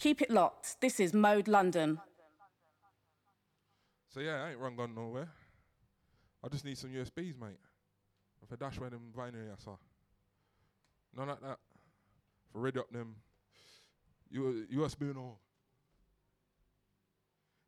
Keep 0.00 0.22
it 0.22 0.30
locked. 0.30 0.80
This 0.80 0.98
is 0.98 1.12
Mode 1.12 1.46
London. 1.46 2.00
So 4.08 4.20
yeah, 4.20 4.44
I 4.44 4.50
ain't 4.50 4.58
run 4.58 4.74
gone 4.74 4.94
nowhere. 4.94 5.28
I 6.42 6.48
just 6.48 6.64
need 6.64 6.78
some 6.78 6.90
USBs, 6.90 7.38
mate. 7.38 7.60
For 8.48 8.56
dash 8.56 8.80
where 8.80 8.90
them 8.90 9.12
vinyl 9.16 9.46
yes, 9.48 9.62
sir. 9.64 9.76
None 11.14 11.28
like 11.28 11.40
that. 11.42 11.58
For 12.50 12.60
ready 12.60 12.80
up 12.80 12.90
them 12.90 13.14
U- 14.30 14.66
USB 14.74 15.02
and 15.02 15.18
all. 15.18 15.38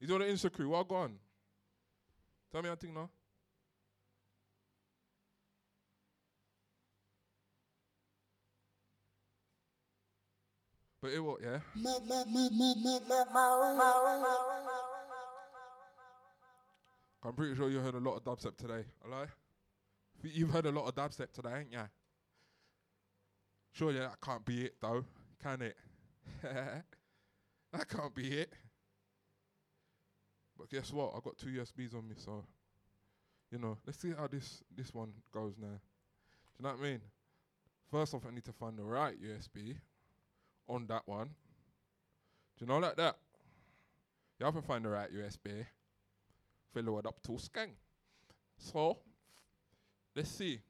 He's 0.01 0.11
on 0.11 0.21
the 0.21 0.27
Insta 0.27 0.51
crew. 0.51 0.71
What 0.71 0.89
gone? 0.89 1.19
Tell 2.51 2.62
me 2.62 2.71
I 2.71 2.75
think 2.75 2.95
now. 2.95 3.11
But 11.03 11.12
it 11.12 11.19
what, 11.19 11.41
yeah? 11.43 11.59
I'm 17.25 17.32
pretty 17.35 17.57
sure 17.57 17.68
you 17.68 17.81
heard 17.81 17.95
a 17.95 17.99
lot 17.99 18.14
of 18.14 18.25
dubstep 18.25 18.57
today. 18.57 18.85
Hello? 19.04 19.26
You've 20.23 20.50
heard 20.50 20.67
a 20.67 20.71
lot 20.71 20.86
of 20.86 20.95
dubstep 20.95 21.32
today, 21.32 21.59
ain't 21.59 21.73
ya? 21.73 21.86
Sure, 23.73 23.90
yeah, 23.90 24.03
that 24.03 24.21
can't 24.21 24.45
be 24.45 24.67
it 24.67 24.76
though, 24.81 25.04
can 25.43 25.62
it? 25.62 25.76
that 26.43 27.89
can't 27.89 28.14
be 28.14 28.39
it. 28.39 28.53
But 30.57 30.71
guess 30.71 30.93
what? 30.93 31.14
I've 31.17 31.25
got 31.25 31.37
two 31.37 31.48
USBs 31.48 31.96
on 31.96 32.06
me, 32.06 32.14
so 32.17 32.45
you 33.50 33.59
know, 33.59 33.77
let's 33.87 33.98
see 33.98 34.12
how 34.17 34.28
this 34.28 34.62
this 34.77 34.95
one 34.95 35.12
goes 35.33 35.55
now. 35.61 35.67
Do 35.67 36.61
you 36.61 36.62
know 36.62 36.70
what 36.70 36.78
I 36.78 36.83
mean? 36.83 37.00
First 37.91 38.14
off, 38.14 38.23
I 38.28 38.33
need 38.33 38.45
to 38.45 38.53
find 38.53 38.78
the 38.78 38.84
right 38.84 39.17
USB 39.20 39.78
on 40.69 40.86
that 40.89 41.02
one. 41.06 41.28
Do 42.58 42.64
you 42.64 42.66
know 42.66 42.78
like 42.78 42.97
that? 42.97 43.16
You 44.39 44.47
have 44.47 44.55
to 44.55 44.62
find 44.62 44.84
the 44.84 44.89
right 44.89 45.08
USB. 45.12 45.64
Fill 46.73 46.98
it 46.98 47.06
up 47.06 47.23
to. 47.23 47.39
So, 48.56 48.98
let's 50.14 50.31
see. 50.31 50.61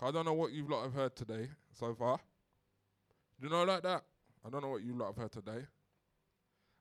I 0.00 0.10
don't 0.10 0.24
know 0.24 0.32
what 0.32 0.52
you 0.52 0.66
lot 0.68 0.82
have 0.82 0.94
heard 0.94 1.14
today 1.14 1.48
so 1.72 1.94
far. 1.94 2.18
Do 3.40 3.46
you 3.46 3.52
know 3.52 3.64
like 3.64 3.82
that? 3.82 4.02
I 4.44 4.50
don't 4.50 4.62
know 4.62 4.68
what 4.68 4.82
you 4.82 4.96
lot 4.96 5.06
have 5.06 5.16
heard 5.16 5.32
today. 5.32 5.66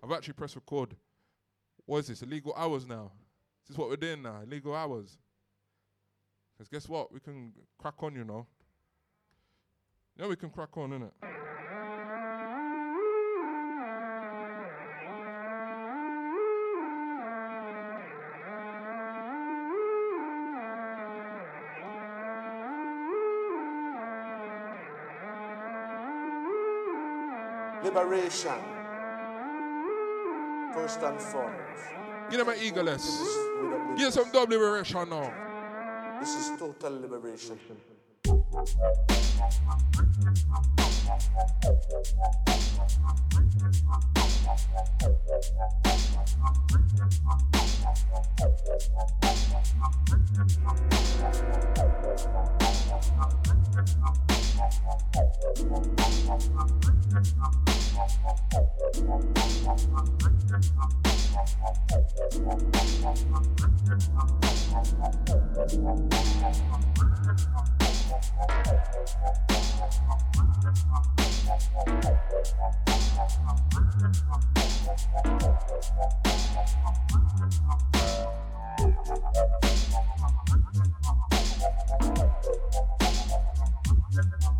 I've 0.03 0.11
actually 0.11 0.33
pressed 0.33 0.55
record. 0.55 0.95
What 1.85 1.99
is 1.99 2.07
this? 2.07 2.23
Illegal 2.23 2.53
hours 2.57 2.87
now. 2.87 3.11
This 3.67 3.75
is 3.75 3.77
what 3.77 3.89
we're 3.89 3.95
doing 3.95 4.23
now. 4.23 4.41
Illegal 4.43 4.75
hours. 4.75 5.17
Because 6.53 6.67
guess 6.69 6.89
what? 6.89 7.11
We 7.13 7.19
can 7.19 7.53
crack 7.77 7.95
on, 8.01 8.15
you 8.15 8.23
know. 8.23 8.47
Yeah, 10.19 10.27
we 10.27 10.35
can 10.35 10.49
crack 10.49 10.75
on, 10.77 10.89
innit? 10.91 11.11
Liberation. 27.93 28.51
First 30.73 31.01
and 31.01 31.19
foremost. 31.19 31.83
Give 32.29 32.39
them 32.39 32.47
an 32.47 32.55
eagerness. 32.61 33.03
This 33.03 33.27
is 33.27 33.37
without 33.61 33.97
Give 33.97 34.13
some 34.13 34.31
double 34.31 34.57
liberation 34.57 35.09
now. 35.09 35.33
This 36.21 36.35
is 36.35 36.57
total 36.57 37.01
liberation. 37.01 37.59
This 84.13 84.25
is 84.25 84.50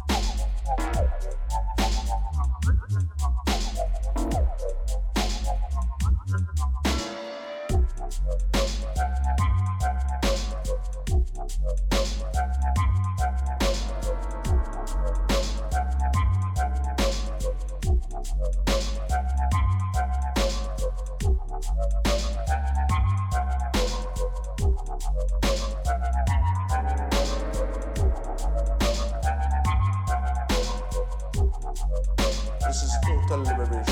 total 33.32 33.46
liberation. 33.46 33.86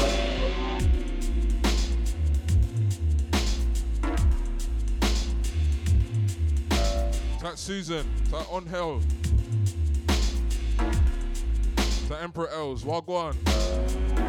That 7.42 7.54
Susan. 7.56 8.06
That 8.32 8.46
On 8.52 8.66
Hell. 8.66 9.02
That 12.10 12.22
Emperor 12.22 12.50
Els. 12.50 12.84
Wagwan. 12.84 14.29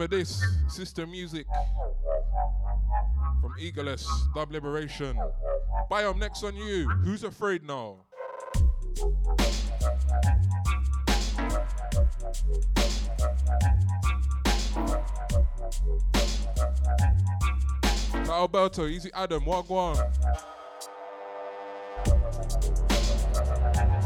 Remember 0.00 0.16
this, 0.16 0.42
Sister 0.66 1.06
Music 1.06 1.46
from 3.42 3.52
Eagles, 3.58 4.10
Dub 4.34 4.50
Liberation. 4.50 5.14
Biome 5.90 6.18
next 6.18 6.42
on 6.42 6.56
you. 6.56 6.88
Who's 7.04 7.22
afraid 7.22 7.62
now? 7.64 7.98
Alberto, 18.26 18.86
Easy 18.86 19.10
Adam, 19.12 19.44
Wagwan. 19.44 20.00
beats 23.70 23.99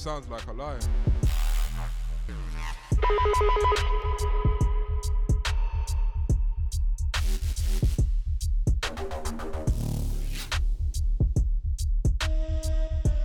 sounds 0.00 0.26
like 0.30 0.46
a 0.46 0.52
lie. 0.52 0.78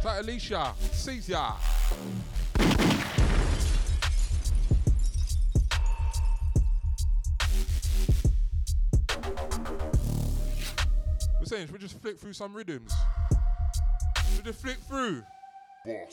Tight 0.03 0.19
Alicia, 0.19 0.73
Caesar. 0.91 1.45
We're 11.39 11.45
saying, 11.45 11.67
should 11.67 11.71
we 11.71 11.79
just 11.79 12.01
flick 12.01 12.19
through 12.19 12.33
some 12.33 12.53
rhythms? 12.53 12.93
Should 14.27 14.37
we 14.39 14.51
just 14.51 14.61
flick 14.61 14.77
through? 14.89 15.23
Ooh. 15.87 16.05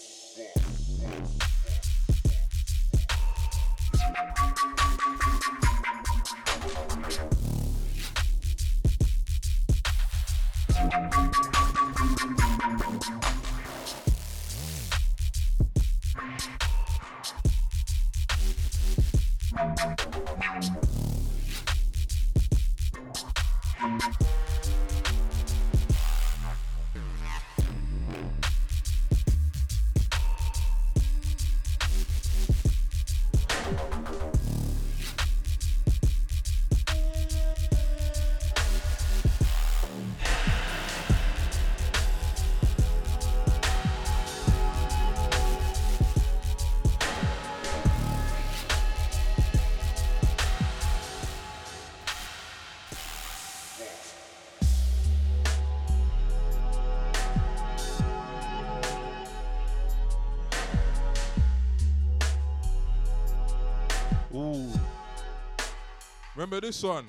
Remember 66.43 66.61
this 66.61 66.83
one? 66.83 67.05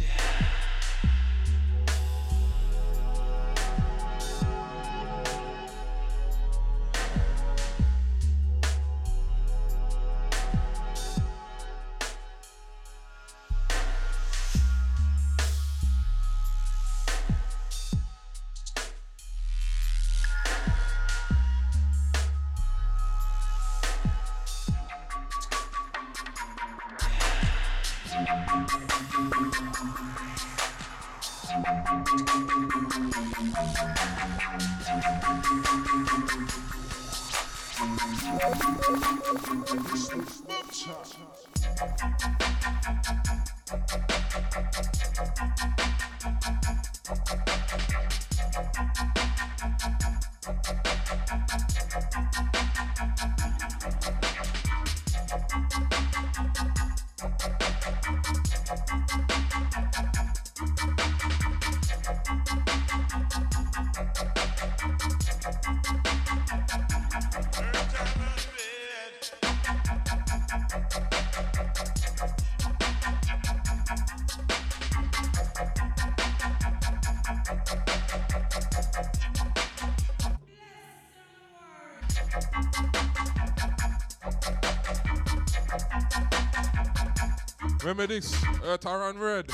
Remember 87.93 88.11
this, 88.11 88.33
uh, 88.43 88.75
Tyron 88.79 89.19
Red. 89.19 89.45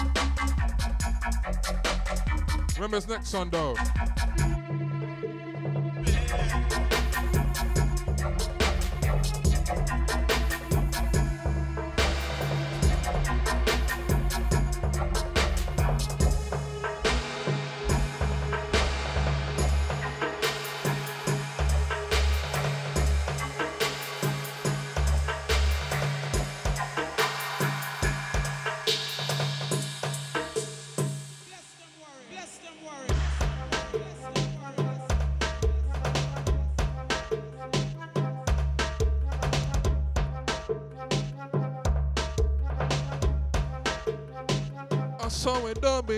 Remember 2.75 2.95
this 2.95 3.09
next 3.09 3.33
one 3.33 3.49
though. 3.49 3.75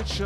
It's 0.01 0.19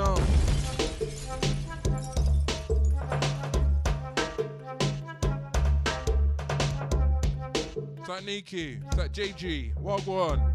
like 8.08 8.24
Nikki, 8.24 8.80
it's 8.88 8.98
like 8.98 9.12
JG, 9.12 9.74
Wagwan. 9.76 10.54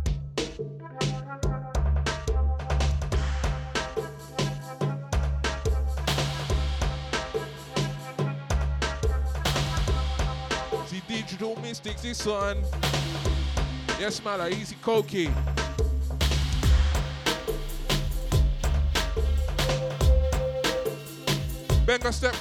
See 10.86 11.02
Digital 11.06 11.56
Mystikz, 11.56 12.00
this 12.00 12.24
one. 12.24 12.64
Yes, 14.00 14.24
man, 14.24 14.38
like 14.38 14.54
easy 14.54 14.76
cokey. 14.76 15.49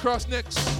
Cross 0.00 0.26
next. 0.28 0.79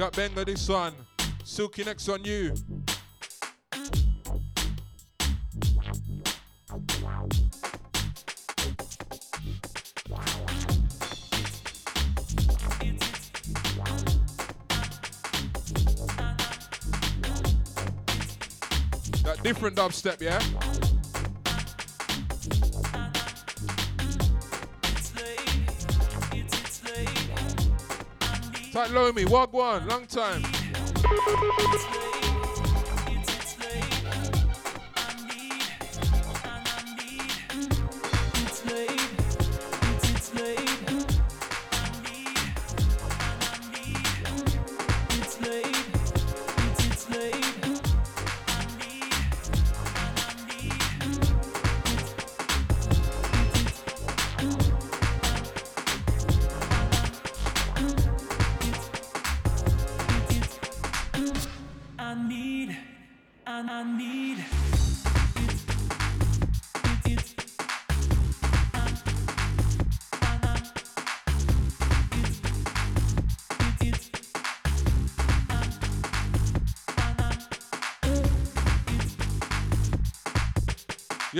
We 0.00 0.04
got 0.04 0.16
Benga 0.16 0.46
this 0.46 0.66
one. 0.66 0.94
Silky 1.44 1.84
next 1.84 2.08
on 2.08 2.24
you. 2.24 2.54
That 19.22 19.40
different 19.42 19.76
dubstep, 19.76 20.22
yeah? 20.22 20.69
Tight 28.80 28.92
Lomi, 28.92 29.24
Wagwan, 29.26 29.86
long 29.90 30.06
time. 30.06 31.99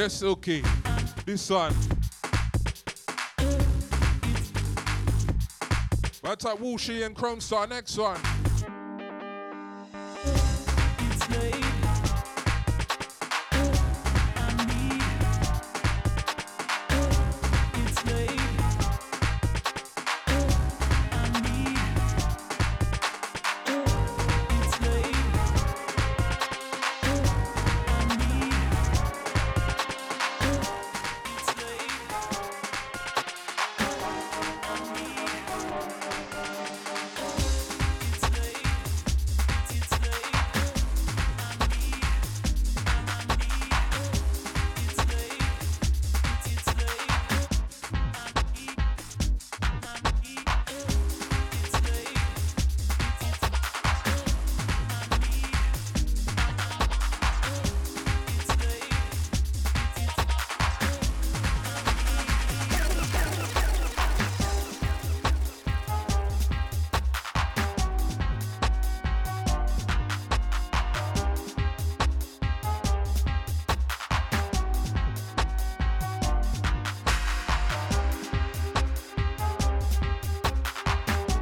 Yes, 0.01 0.23
okay. 0.23 0.63
This 1.27 1.51
one. 1.51 1.75
Right 6.25 6.45
up 6.47 6.59
Woolshy 6.59 7.03
and 7.03 7.15
Kromestar. 7.15 7.69
Next 7.69 7.99
one. 7.99 8.40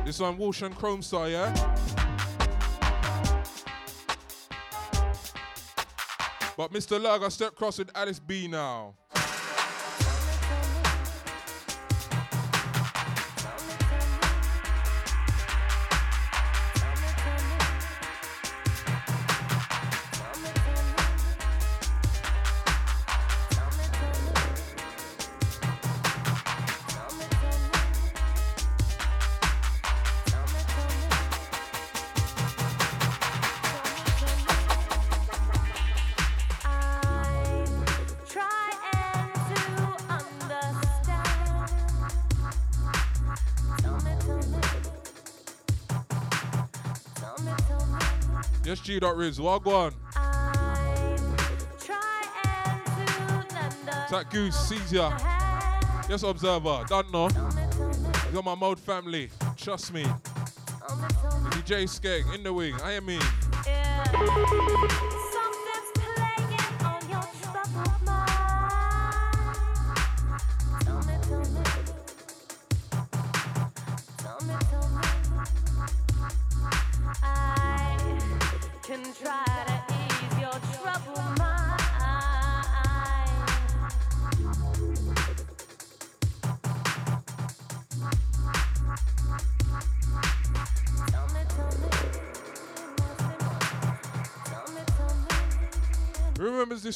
This 0.09 0.21
one, 0.21 0.39
Walsh 0.39 0.63
and 0.63 0.75
Kromestar, 0.75 1.31
yeah? 1.31 1.53
But 6.57 6.73
Mr. 6.73 6.99
Lager 6.99 7.29
step 7.29 7.55
cross 7.55 7.79
with 7.79 7.91
Alice 7.95 8.19
B 8.19 8.49
now. 8.49 8.95
Yes, 48.89 49.01
G. 49.01 49.07
Riz. 49.07 49.41
Well, 49.41 49.61
go 49.61 49.77
on. 49.77 49.95
That 54.11 54.31
Goose, 54.31 54.57
Caesar. 54.69 55.15
Yes, 56.09 56.23
Observer. 56.23 56.85
Don't 56.89 57.13
know. 57.13 57.29
You 57.29 58.33
got 58.33 58.45
my 58.45 58.55
mode 58.55 58.81
family. 58.81 59.31
Trust 59.57 59.93
me. 59.93 60.05
DJ 61.51 61.85
Skeg 61.85 62.35
in 62.35 62.43
the 62.43 62.53
wing. 62.53 62.75
I 62.83 62.93
am 62.93 63.09
in. 63.11 63.21
can 63.21 65.18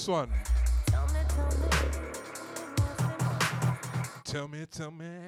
this 0.02 0.08
one? 0.08 0.28
tell 0.86 1.06
me, 1.06 1.20
tell 1.28 1.46
me, 1.46 1.68
Tell 4.24 4.48
me, 4.48 4.66
tell 4.66 4.90
me. 4.90 5.21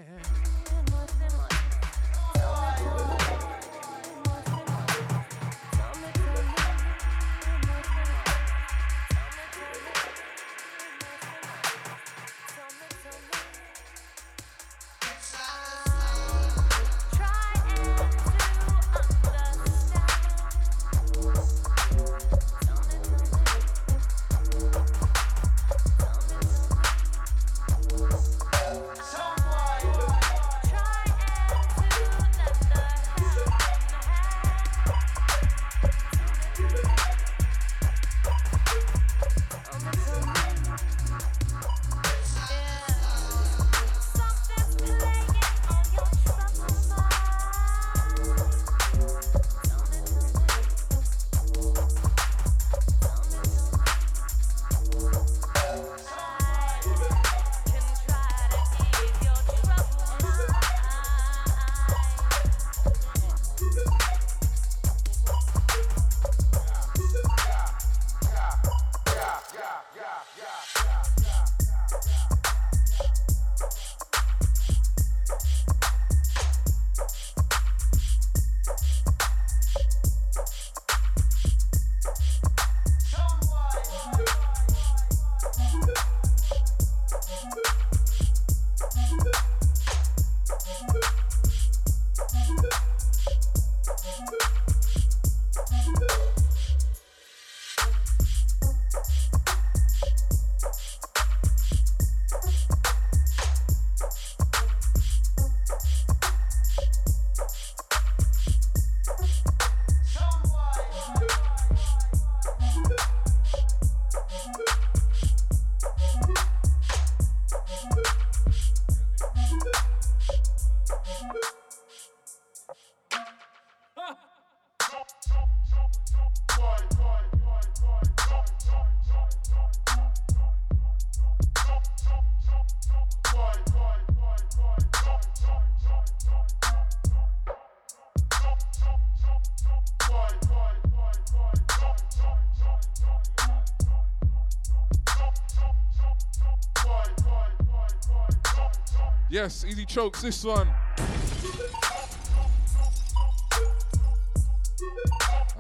Yes, 149.35 149.64
easy 149.68 149.85
chokes. 149.85 150.23
This 150.23 150.44
one. 150.44 150.68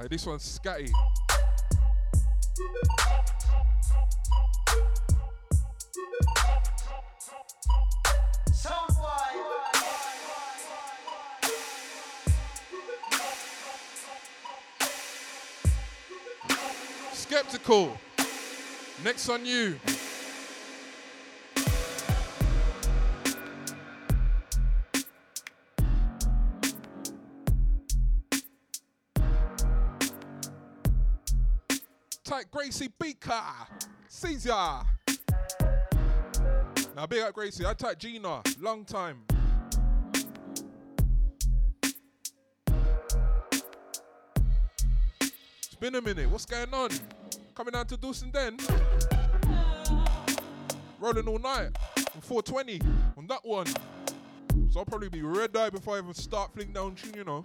This 0.08 0.24
one's 0.24 0.60
scatty. 0.60 0.92
Skeptical. 17.12 17.98
Next 19.02 19.28
on 19.28 19.44
you. 19.44 19.80
Beaker. 33.24 33.42
Caesar. 34.08 34.80
Now 36.94 37.06
big 37.08 37.22
up 37.22 37.34
Gracie. 37.34 37.64
I 37.66 37.74
type 37.74 37.98
Gina. 37.98 38.42
Long 38.60 38.84
time. 38.84 39.22
It's 45.20 45.74
been 45.80 45.94
a 45.94 46.02
minute. 46.02 46.28
What's 46.28 46.46
going 46.46 46.72
on? 46.72 46.90
Coming 47.54 47.72
down 47.72 47.86
to 47.86 47.96
Dawson 47.96 48.30
Den. 48.30 48.58
Rolling 51.00 51.28
all 51.28 51.38
night 51.38 51.70
on 52.14 52.20
420 52.20 52.80
on 53.16 53.26
that 53.26 53.44
one. 53.44 53.66
So 54.70 54.80
I'll 54.80 54.84
probably 54.84 55.08
be 55.08 55.22
red 55.22 55.56
eye 55.56 55.70
before 55.70 55.96
I 55.96 55.98
even 55.98 56.14
start 56.14 56.52
flinging 56.52 56.74
down 56.74 56.94
tune, 56.94 57.14
you 57.14 57.24
know. 57.24 57.42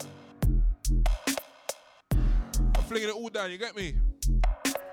I'm 2.11 2.83
flinging 2.87 3.09
it 3.09 3.15
all 3.15 3.29
down, 3.29 3.51
you 3.51 3.57
get 3.57 3.75
me? 3.75 3.95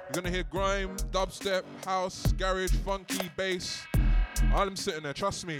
You're 0.06 0.22
gonna 0.22 0.30
hear 0.30 0.44
grime, 0.44 0.96
dubstep, 1.10 1.64
house, 1.84 2.32
garage, 2.32 2.70
funky, 2.70 3.28
bass. 3.36 3.84
Them 4.54 4.76
sitting 4.76 5.02
there, 5.02 5.12
trust 5.12 5.44
me. 5.46 5.58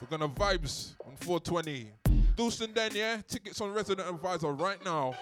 We're 0.00 0.08
gonna 0.08 0.28
vibes 0.28 0.94
on 1.04 1.16
420. 1.16 1.90
Dawson 2.36 2.72
Den, 2.72 2.92
yeah? 2.94 3.20
Tickets 3.28 3.60
on 3.60 3.72
Resident 3.72 4.08
Advisor 4.08 4.52
right 4.52 4.82
now. 4.84 5.14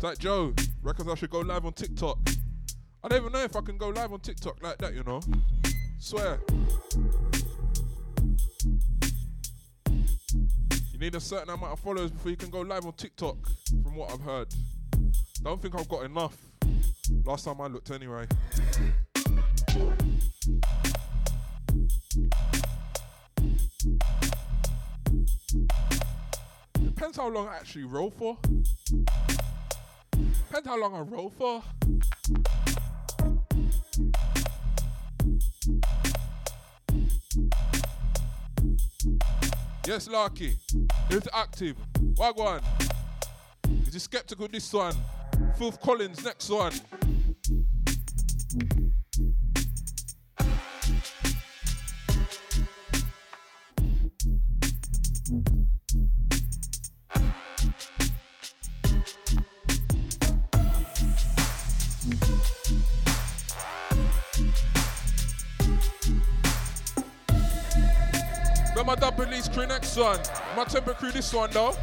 Like 0.00 0.18
Joe, 0.18 0.54
reckons 0.82 1.08
I 1.10 1.14
should 1.16 1.30
go 1.30 1.40
live 1.40 1.66
on 1.66 1.72
TikTok. 1.74 2.18
I 3.04 3.08
don't 3.08 3.20
even 3.20 3.32
know 3.32 3.42
if 3.42 3.56
I 3.56 3.60
can 3.60 3.76
go 3.76 3.88
live 3.88 4.12
on 4.12 4.20
TikTok 4.20 4.62
like 4.62 4.78
that, 4.78 4.94
you 4.94 5.02
know. 5.04 5.20
Swear. 5.98 6.40
You 10.96 11.00
need 11.00 11.14
a 11.14 11.20
certain 11.20 11.50
amount 11.50 11.74
of 11.74 11.80
followers 11.80 12.10
before 12.10 12.30
you 12.30 12.38
can 12.38 12.48
go 12.48 12.62
live 12.62 12.86
on 12.86 12.94
TikTok, 12.94 13.36
from 13.82 13.96
what 13.96 14.10
I've 14.10 14.22
heard. 14.22 14.48
Don't 15.42 15.60
think 15.60 15.74
I've 15.74 15.90
got 15.90 16.06
enough. 16.06 16.34
Last 17.22 17.44
time 17.44 17.60
I 17.60 17.66
looked, 17.66 17.90
anyway. 17.90 18.26
Depends 26.82 27.18
how 27.18 27.28
long 27.28 27.46
I 27.46 27.56
actually 27.56 27.84
roll 27.84 28.08
for. 28.08 28.38
Depends 30.48 30.66
how 30.66 30.80
long 30.80 30.94
I 30.94 31.00
roll 31.00 31.28
for. 31.28 31.62
Yes, 39.86 40.08
Larky. 40.08 40.56
It's 41.08 41.28
active. 41.32 41.76
Wagwan. 42.14 42.60
Is 43.86 43.94
he 43.94 44.00
skeptical 44.00 44.48
this 44.48 44.72
one? 44.72 44.94
Filth 45.56 45.80
Collins, 45.80 46.24
next 46.24 46.50
one. 46.50 46.72
Crew 69.56 69.66
next 69.66 69.96
one. 69.96 70.20
My 70.54 70.64
temper 70.64 70.92
crew 70.92 71.10
this 71.10 71.32
one 71.32 71.50
though. 71.50 71.74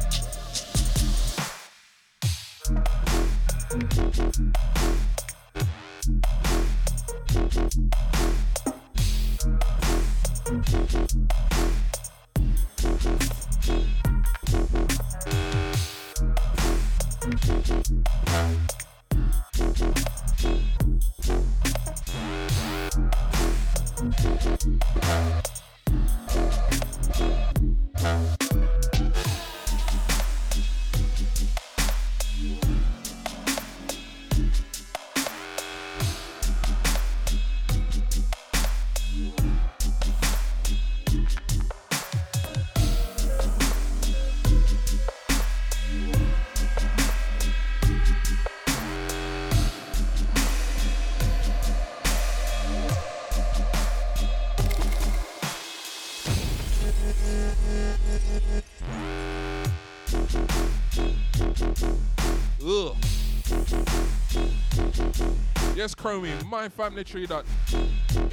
Yes, 65.84 65.94
Chromie, 65.94 66.42
my 66.46 66.70
family 66.70 67.04
tree 67.04 67.26
oh, 67.30 67.42
that. 67.42 67.44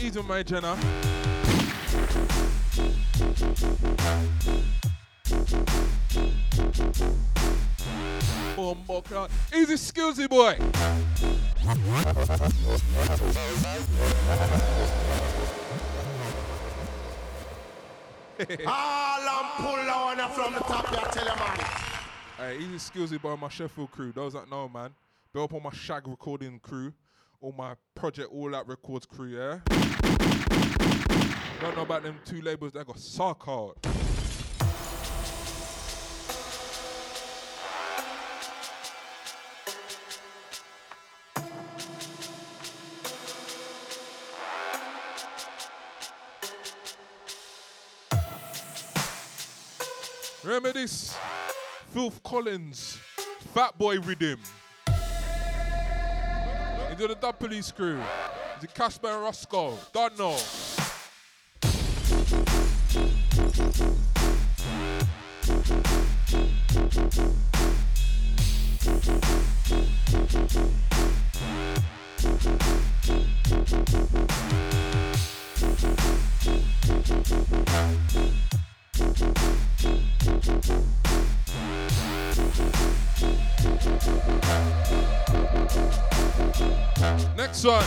Easy, 0.02 0.22
my 0.22 0.42
Jenna. 0.42 0.78
Bumbo 8.56 9.02
clock. 9.02 9.30
Easy, 9.54 9.74
skillsy 9.74 10.30
boy. 10.30 10.58
All 18.66 19.28
I'm 19.28 19.46
pull 19.58 19.92
on 19.92 20.18
from 20.30 20.54
the 20.54 20.62
top, 20.62 20.90
I 20.90 21.04
tell 21.12 21.26
you, 21.26 21.36
man. 21.36 21.60
Hey, 22.38 22.60
easy 22.60 22.78
skillsy 22.78 23.20
boy, 23.22 23.36
my 23.36 23.50
Sheffield 23.50 23.92
crew. 23.92 24.14
Those 24.14 24.32
that 24.32 24.50
know, 24.50 24.70
man. 24.70 24.96
Built 25.34 25.52
up 25.52 25.56
on 25.56 25.64
my 25.64 25.72
shag 25.72 26.10
recording 26.10 26.60
crew, 26.60 26.92
all 27.42 27.54
my 27.58 27.74
project, 27.96 28.30
all 28.32 28.52
that 28.52 28.68
records 28.68 29.06
crew, 29.06 29.28
yeah. 29.28 29.60
Don't 31.60 31.76
know 31.76 31.82
about 31.82 32.04
them 32.04 32.20
two 32.24 32.42
labels 32.42 32.72
that 32.74 32.86
got 32.86 33.00
suck 33.00 33.44
hard. 33.44 33.76
Remember 50.44 50.74
this? 50.74 51.16
Filth 51.90 52.22
Collins, 52.24 53.00
Fat 53.54 53.78
Boy 53.78 54.00
Rhythm. 54.00 54.40
Into 57.02 57.16
the 57.16 57.20
Dub 57.20 57.40
Police 57.40 57.72
crew. 57.72 58.00
The 58.60 58.68
Caspa 58.68 59.10
and 59.10 59.26
Rusko. 59.26 59.76
Don't 59.92 60.20
know. 60.20 60.38
Next 87.38 87.64
one. 87.66 87.86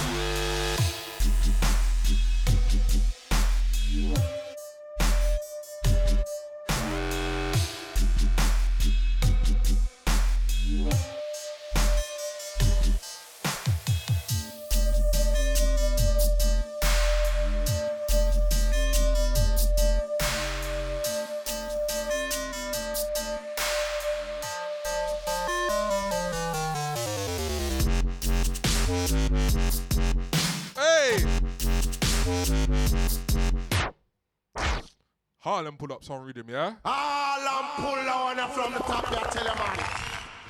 Harlem 35.54 35.76
pull 35.76 35.92
up 35.92 36.02
some 36.02 36.20
rhythm, 36.24 36.46
yeah? 36.48 36.74
All 36.84 37.48
I'm 37.48 37.64
pull 37.76 38.10
on 38.10 38.50
from 38.50 38.72
the 38.72 38.80
top, 38.80 39.06
I 39.12 39.22
tell 39.30 39.44
you, 39.44 39.54
man. 39.54 39.86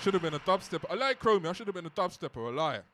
Should 0.01 0.15
have 0.15 0.23
been 0.23 0.33
a 0.33 0.39
dubstep. 0.39 0.83
I 0.91 0.95
like 0.95 1.21
Chromie. 1.21 1.47
I 1.47 1.53
should 1.53 1.67
have 1.67 1.75
been 1.75 1.85
a 1.85 1.91
dubstepper. 1.91 2.49
A 2.49 2.51
liar. 2.51 2.85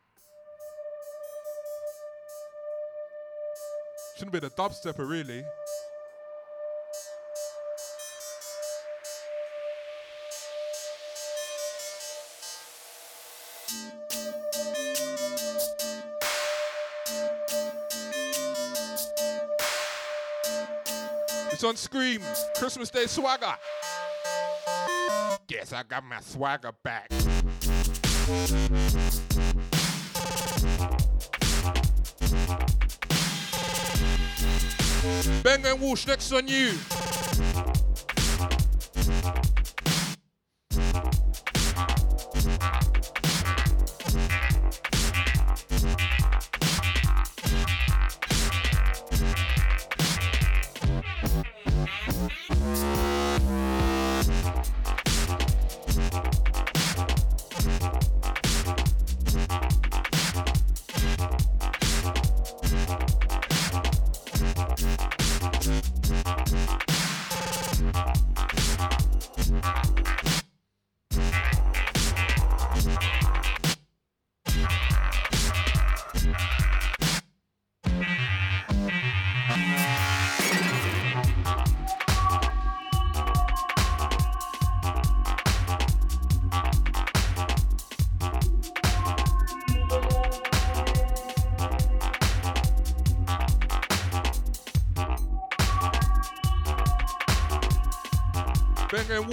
Shouldn't 4.17 4.35
have 4.35 4.43
been 4.43 4.51
a 4.51 4.55
dubstepper, 4.55 5.09
really. 5.09 5.45
On 21.63 21.75
Skream. 21.75 22.23
Christmas 22.57 22.89
Day 22.89 23.07
swagger. 23.07 23.55
Guess 25.47 25.75
I 25.75 25.83
got 25.83 26.03
my 26.05 26.21
swagger 26.21 26.73
back. 26.83 27.11
Bang 35.43 35.67
and 35.67 35.81
Whoosh, 35.81 36.07
next 36.07 36.33
on 36.33 36.49
you. 36.49 36.73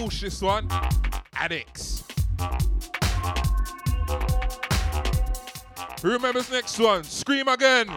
Bang 0.07 0.19
this 0.21 0.41
one. 0.41 0.69
Addicts. 1.33 2.05
Who 6.01 6.11
remembers 6.11 6.49
next 6.49 6.79
one? 6.79 7.01
Skream 7.01 7.53
again. 7.53 7.89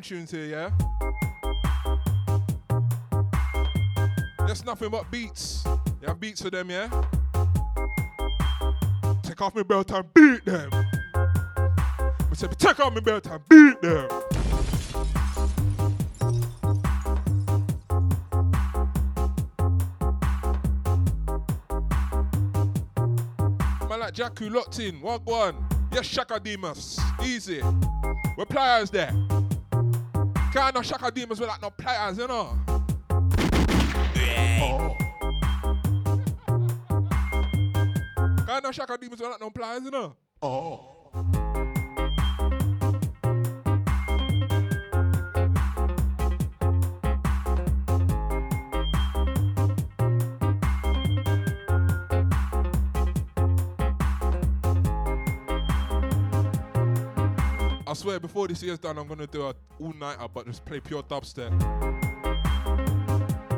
Them 0.00 0.18
tunes 0.18 0.30
here, 0.30 0.46
yeah? 0.46 0.70
That's 4.38 4.64
nothing 4.64 4.88
but 4.88 5.10
beats. 5.10 5.62
Have 6.06 6.18
beats 6.18 6.40
for 6.40 6.48
them, 6.48 6.70
yeah? 6.70 6.88
Take 9.22 9.42
off 9.42 9.54
my 9.54 9.62
belt 9.62 9.90
and 9.90 10.14
beat 10.14 10.42
them. 10.46 10.70
I 10.72 12.32
said, 12.32 12.58
take 12.58 12.80
off 12.80 12.94
my 12.94 13.00
belt 13.00 13.26
and 13.26 13.46
beat 13.46 13.82
them. 13.82 14.08
Man 23.86 24.00
like 24.00 24.14
Jakku 24.14 24.50
locked 24.50 24.78
in. 24.78 24.98
One 25.02 25.20
one. 25.24 25.56
Yes, 25.92 26.08
Chaka 26.08 26.40
Demus. 26.40 26.98
Easy. 27.22 27.60
We're 28.38 28.46
there. 28.90 29.29
Can't 30.52 30.74
no 30.74 30.82
Chaka 30.82 31.10
Demus 31.12 31.38
without 31.38 31.62
no 31.62 31.70
pliers, 31.70 32.18
you 32.18 32.26
know. 32.26 32.58
Oh. 34.62 34.96
Can't 38.46 38.64
no 38.64 38.72
Chaka 38.72 38.98
Demus 38.98 39.20
without 39.20 39.40
no 39.40 39.50
pliers, 39.50 39.84
you 39.84 39.90
know. 39.92 40.16
Oh. 40.42 40.99
Swear, 58.00 58.18
before 58.18 58.48
this 58.48 58.62
year's 58.62 58.78
done, 58.78 58.96
I'm 58.96 59.06
gonna 59.06 59.26
do 59.26 59.42
a 59.42 59.54
all 59.78 59.92
nighter, 59.92 60.26
but 60.32 60.46
just 60.46 60.64
play 60.64 60.80
pure 60.80 61.02
dubstep. 61.02 61.52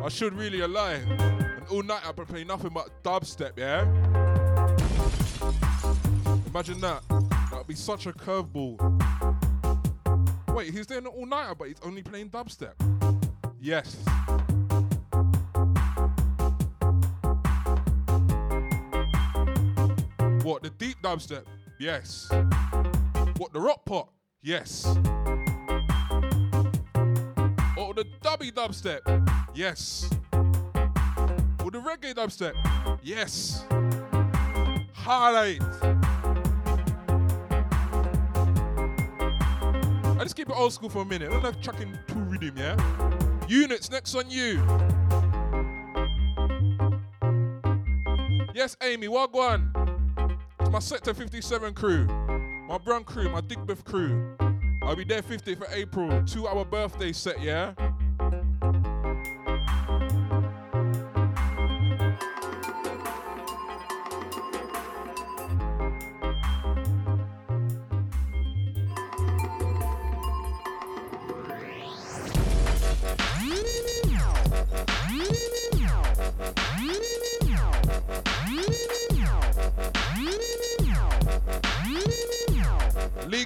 I 0.04 0.08
should 0.08 0.34
really 0.34 0.66
lie. 0.66 0.94
An 0.94 1.62
all 1.70 1.84
nighter, 1.84 2.12
but 2.12 2.26
play 2.26 2.42
nothing 2.42 2.72
but 2.74 2.90
dubstep, 3.04 3.52
yeah? 3.56 3.82
Imagine 6.48 6.80
that. 6.80 7.02
That'd 7.52 7.68
be 7.68 7.76
such 7.76 8.06
a 8.06 8.12
curveball. 8.12 8.80
Wait, 10.48 10.74
he's 10.74 10.88
doing 10.88 11.06
an 11.06 11.12
all 11.12 11.26
nighter, 11.26 11.54
but 11.54 11.68
he's 11.68 11.80
only 11.84 12.02
playing 12.02 12.30
dubstep. 12.30 12.74
Yes. 13.60 13.96
What, 20.42 20.64
the 20.64 20.70
deep 20.78 21.00
dubstep? 21.00 21.44
Yes. 21.78 22.28
What, 23.38 23.52
the 23.52 23.60
rock 23.60 23.84
pot? 23.84 24.08
Yes. 24.44 24.84
Or 27.76 27.94
the 27.94 28.04
dubby 28.20 28.50
dubstep? 28.50 28.98
Yes. 29.54 30.10
Or 30.32 31.70
the 31.70 31.78
reggae 31.78 32.12
dubstep? 32.12 32.54
Yes. 33.02 33.64
Highlight. 34.94 35.62
I 40.18 40.24
just 40.24 40.34
keep 40.34 40.48
it 40.48 40.56
old 40.56 40.72
school 40.72 40.88
for 40.88 41.02
a 41.02 41.04
minute. 41.04 41.30
I'm 41.32 41.40
not 41.40 41.60
chucking 41.62 41.96
two 42.08 42.18
rhythm, 42.18 42.56
yeah? 42.56 42.76
Units, 43.46 43.92
next 43.92 44.12
on 44.16 44.28
you. 44.28 44.60
Yes, 48.52 48.76
Amy, 48.82 49.06
what 49.06 49.32
one? 49.32 49.72
It's 50.58 50.70
my 50.70 50.80
Sector 50.80 51.14
57 51.14 51.74
crew, 51.74 52.08
my 52.72 52.78
Brun 52.78 53.04
crew, 53.04 53.28
my 53.28 53.42
Digbeth 53.42 53.84
crew. 53.84 54.34
I'll 54.82 54.96
be 54.96 55.04
there 55.04 55.20
50th 55.20 55.60
of 55.60 55.66
April, 55.74 56.24
two 56.24 56.48
hour 56.48 56.64
birthday 56.64 57.12
set, 57.12 57.42
yeah? 57.42 57.74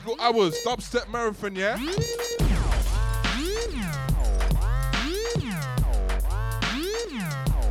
Legal 0.07 0.25
hours, 0.25 0.55
dubstep 0.65 1.11
marathon, 1.11 1.57
yeah? 1.57 1.77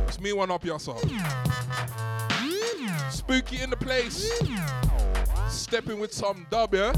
It's 0.06 0.20
me 0.20 0.34
one 0.34 0.50
up 0.50 0.62
your 0.62 0.78
song. 0.78 1.00
Spooky 3.10 3.62
in 3.62 3.70
the 3.70 3.76
place. 3.78 4.30
Stepping 5.48 5.98
with 5.98 6.12
some 6.12 6.46
dub, 6.50 6.74
yeah? 6.74 6.92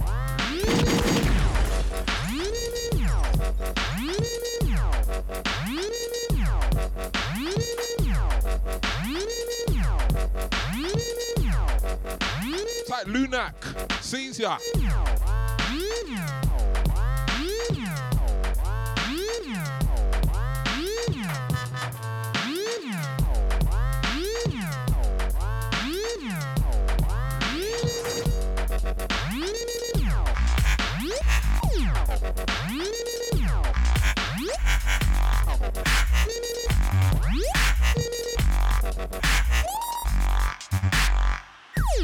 It's 12.81 12.91
like 12.91 13.07
Lunac. 13.07 13.55
Sees 14.03 14.39
ya. 14.39 14.59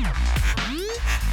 Hum? 0.03 1.24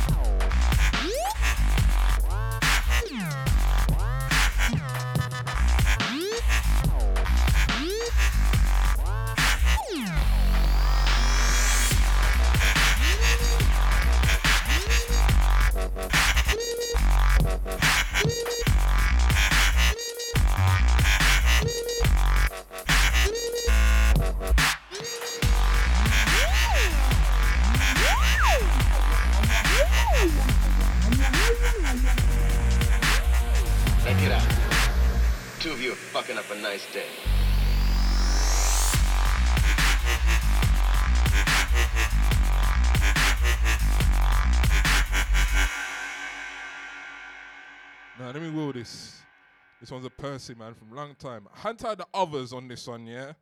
Percy 50.32 50.54
man 50.54 50.74
from 50.74 50.96
long 50.96 51.13
time. 51.15 51.46
Hunt 51.52 51.84
out 51.84 51.98
the 51.98 52.08
others 52.13 52.54
on 52.54 52.65
this 52.65 52.88
one, 52.88 53.06
yeah. 53.06 53.34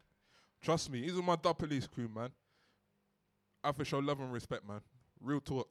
Trust 0.59 0.89
me, 0.91 1.01
these 1.01 1.15
are 1.15 1.21
my 1.21 1.35
dub 1.35 1.59
police 1.59 1.85
crew, 1.85 2.09
man. 2.09 2.31
I 3.63 3.67
have 3.67 3.77
to 3.77 3.85
show 3.85 3.99
love 3.99 4.19
and 4.19 4.33
respect, 4.33 4.67
man. 4.67 4.81
Real 5.21 5.39
talk. 5.39 5.69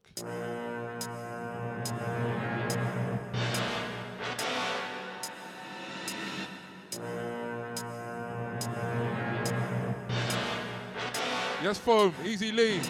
Yes, 11.61 11.79
foam, 11.79 12.15
easy 12.25 12.53
lead. 12.53 12.89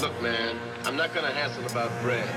Look, 0.00 0.22
man, 0.22 0.56
I'm 0.84 0.96
not 0.96 1.12
gonna 1.12 1.32
hassle 1.32 1.66
about 1.66 1.90
bread. 2.00 2.28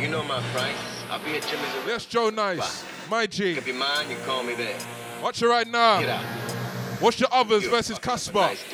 You 0.00 0.06
know 0.06 0.22
my 0.22 0.40
price. 0.52 0.76
I'll 1.10 1.18
be 1.24 1.34
at 1.34 1.42
Jimmy's. 1.42 1.86
Yes, 1.88 2.06
Joe 2.06 2.30
Nice, 2.30 2.84
my 3.10 3.26
G. 3.26 3.58
If 3.58 3.66
you're 3.66 3.74
mine, 3.74 4.08
you 4.08 4.16
call 4.24 4.44
me 4.44 4.54
there. 4.54 4.78
Watch 5.20 5.42
it 5.42 5.48
right 5.48 5.66
now. 5.66 6.00
Get 6.00 6.08
out. 6.10 7.02
Watch 7.02 7.16
the 7.16 7.28
others 7.34 7.64
You 7.64 7.70
versus 7.70 7.98
Caspa. 7.98 8.34
Nice 8.34 8.64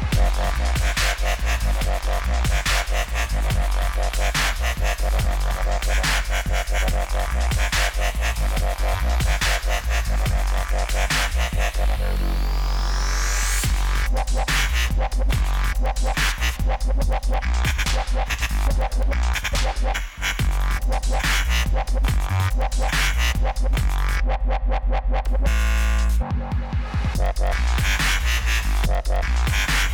day. 0.00 0.30
Get 28.90 29.10
out. 29.10 29.89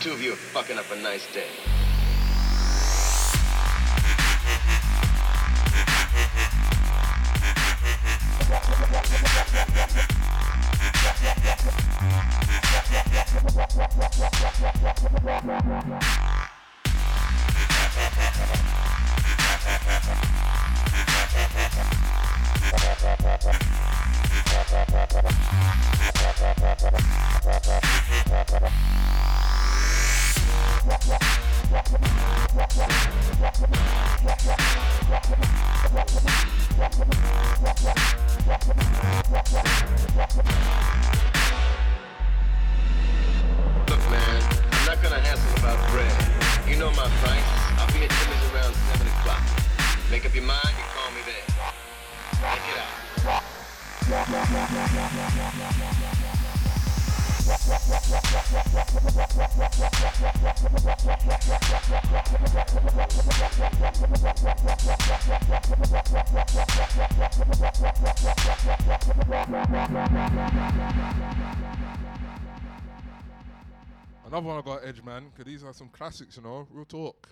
Two 0.00 0.12
of 0.12 0.22
you 0.22 0.32
are 0.32 0.36
fucking 0.36 0.78
up 0.78 0.90
a 0.90 0.96
nice 0.96 1.26
day. 1.32 1.46
You 46.68 46.76
know 46.76 46.90
my 46.90 47.08
price. 47.22 47.42
I'll 47.78 47.86
be 47.92 48.04
at 48.04 48.10
Timmy's 48.10 48.52
around 48.52 48.74
7 48.74 49.06
o'clock. 49.06 49.42
Make 50.10 50.26
up 50.26 50.34
your 50.34 50.44
mind, 50.44 50.74
you 50.76 50.84
call 50.94 51.10
me 51.10 51.22
there. 51.24 51.87
Another 74.26 74.46
one 74.46 74.58
I 74.58 74.62
got 74.62 74.84
Edge 74.84 75.02
man, 75.02 75.24
because 75.30 75.46
these 75.46 75.64
are 75.64 75.72
some 75.72 75.88
classics, 75.88 76.36
you 76.36 76.42
know. 76.42 76.66
Real 76.70 76.84
talk. 76.84 77.28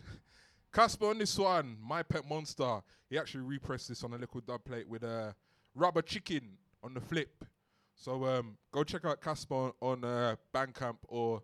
Caspa 0.77 1.09
on 1.09 1.17
this 1.17 1.39
one, 1.39 1.79
My 1.83 2.03
Pet 2.03 2.29
Monster. 2.29 2.83
He 3.09 3.17
actually 3.17 3.45
repressed 3.45 3.89
this 3.89 4.05
on 4.05 4.13
a 4.13 4.19
little 4.19 4.43
dub 4.43 4.63
plate 4.63 4.87
with 4.87 5.05
a 5.05 5.35
rubber 5.75 6.03
chicken 6.03 6.51
on 6.83 6.93
the 6.93 7.01
flip. 7.01 7.47
So 7.95 8.27
um, 8.27 8.59
go 8.73 8.85
check 8.85 9.07
out 9.07 9.23
Caspa 9.23 9.73
on, 9.81 10.05
on 10.05 10.05
uh, 10.05 10.37
Bandcamp 10.55 10.97
or 11.09 11.43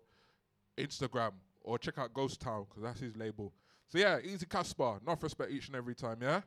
Instagram, 0.77 1.31
or 1.63 1.79
check 1.79 1.97
out 1.97 2.13
Ghost 2.13 2.41
Town 2.41 2.67
because 2.69 2.83
that's 2.83 2.99
his 2.99 3.17
label. 3.17 3.51
So 3.87 3.97
yeah, 3.97 4.19
easy 4.23 4.45
Caspa. 4.45 5.01
Enough 5.01 5.23
respect 5.23 5.51
each 5.51 5.65
and 5.65 5.77
every 5.77 5.95
time. 5.95 6.19
Yeah. 6.21 6.41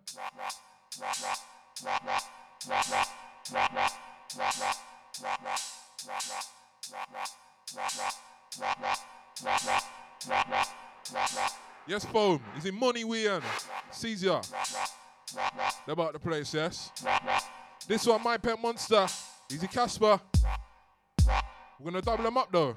Yes, 11.86 12.04
foam. 12.04 12.40
Is 12.56 12.64
it 12.64 12.74
money 12.74 13.04
we 13.04 13.28
earn? 13.28 13.42
Caesar. 13.92 14.40
They're 15.84 15.92
about 15.92 16.14
the 16.14 16.18
place, 16.18 16.52
yes? 16.52 16.90
This 17.86 18.06
one, 18.06 18.22
My 18.22 18.36
Pet 18.36 18.60
Monster. 18.60 19.06
Easy 19.52 19.68
Caspa. 19.68 20.20
We're 21.78 21.90
gonna 21.90 22.02
double 22.02 22.24
them 22.24 22.36
up 22.36 22.50
though. 22.50 22.76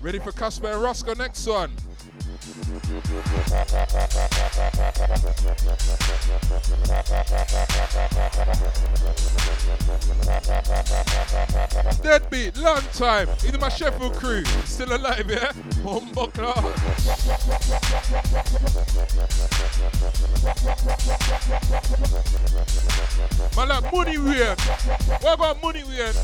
Ready 0.00 0.18
for 0.18 0.32
Caspa 0.32 0.74
and 0.74 0.82
Rusko 0.84 1.16
next 1.16 1.46
one. 1.46 1.72
Deadbeat, 12.02 12.56
long 12.58 12.82
time. 12.92 13.28
Either 13.46 13.58
my 13.58 13.70
Sheffield 13.70 14.14
crew, 14.16 14.44
still 14.66 14.94
alive, 14.94 15.24
yeah? 15.30 15.52
Humbo 15.82 16.30
class. 16.34 16.62
Man, 23.56 23.68
like 23.68 23.90
money 23.90 24.18
weird. 24.18 24.60
What 24.60 25.34
about 25.34 25.62
money 25.62 25.82
weird? 25.84 26.14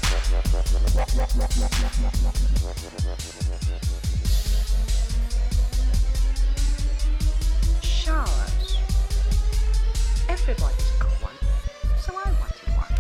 Showers. 8.11 8.77
Everybody's 10.29 10.91
got 10.99 11.13
one, 11.23 11.39
so 11.97 12.13
I 12.13 12.33
wanted 12.41 12.71
one. 12.77 12.95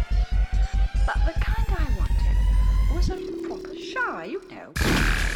But 1.04 1.18
the 1.26 1.32
kind 1.40 1.66
I 1.68 1.98
wanted 1.98 2.94
was 2.94 3.10
a 3.10 3.16
proper 3.48 3.74
shower, 3.74 4.24
you 4.24 4.40
know. 4.52 5.29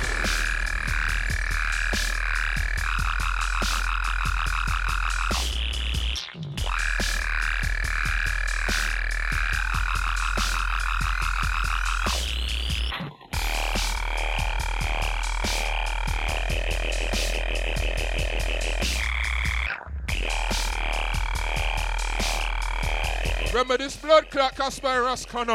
Blood 24.05 24.31
clot 24.31 24.55
Caspa 24.55 24.89
Rusko 25.01 25.47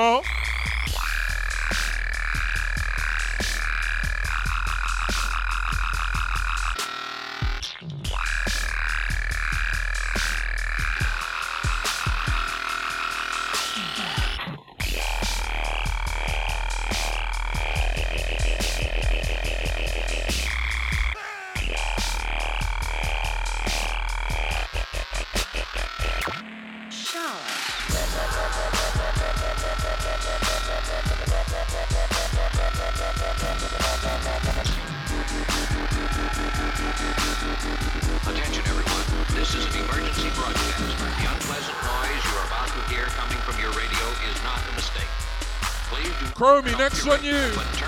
not 46.62 46.78
next 46.78 47.06
one 47.06 47.24
you. 47.24 47.79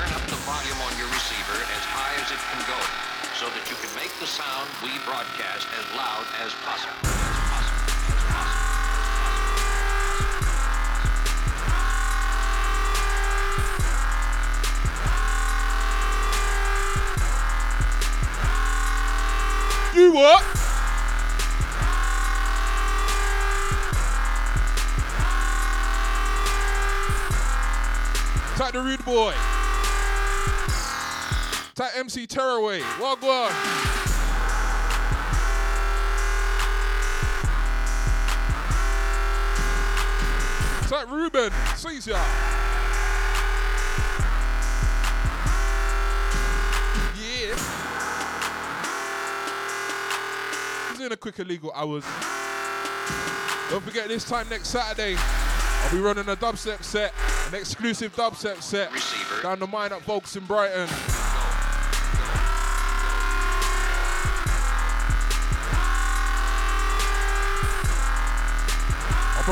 MC 32.12 32.28
Terraway. 32.28 32.82
Well 33.00 33.14
on. 33.32 33.52
Type 40.90 41.10
Ruben. 41.10 41.54
Sees 41.78 42.08
ya. 42.08 42.18
Yeah. 47.16 47.56
He's 50.90 51.00
in 51.00 51.14
a 51.14 51.16
quick 51.16 51.40
illegal 51.40 51.72
hours. 51.74 52.04
Don't 53.70 53.82
forget 53.86 54.10
this 54.10 54.26
time 54.26 54.50
next 54.50 54.68
Saturday, 54.68 55.16
I'll 55.18 55.92
be 55.94 56.00
running 56.00 56.28
a 56.28 56.36
dubstep 56.36 56.84
set, 56.84 57.14
an 57.48 57.56
exclusive 57.56 58.14
dubstep 58.18 58.62
set 58.62 58.92
Receiver. 58.92 59.44
down 59.44 59.60
the 59.60 59.68
mine 59.68 59.94
at 59.94 60.02
Volks 60.02 60.36
in 60.36 60.44
Brighton. 60.44 60.90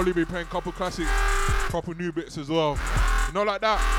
Probably 0.03 0.13
be 0.13 0.25
playing 0.25 0.45
couple 0.45 0.71
classic, 0.71 1.05
couple 1.71 1.93
new 1.95 2.09
bits 2.09 2.37
as 2.37 2.49
well. 2.49 2.79
You 3.27 3.33
know, 3.33 3.43
like 3.43 3.59
that. 3.59 3.98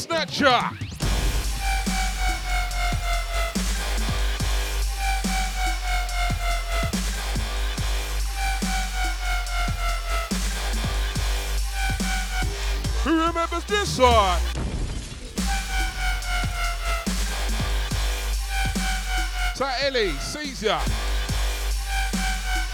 Snatcha. 0.00 0.74
Who 13.04 13.26
remembers 13.26 13.64
this? 13.64 13.96
Ta 13.98 14.40
Ellie, 19.82 20.12
Caesar. 20.12 20.80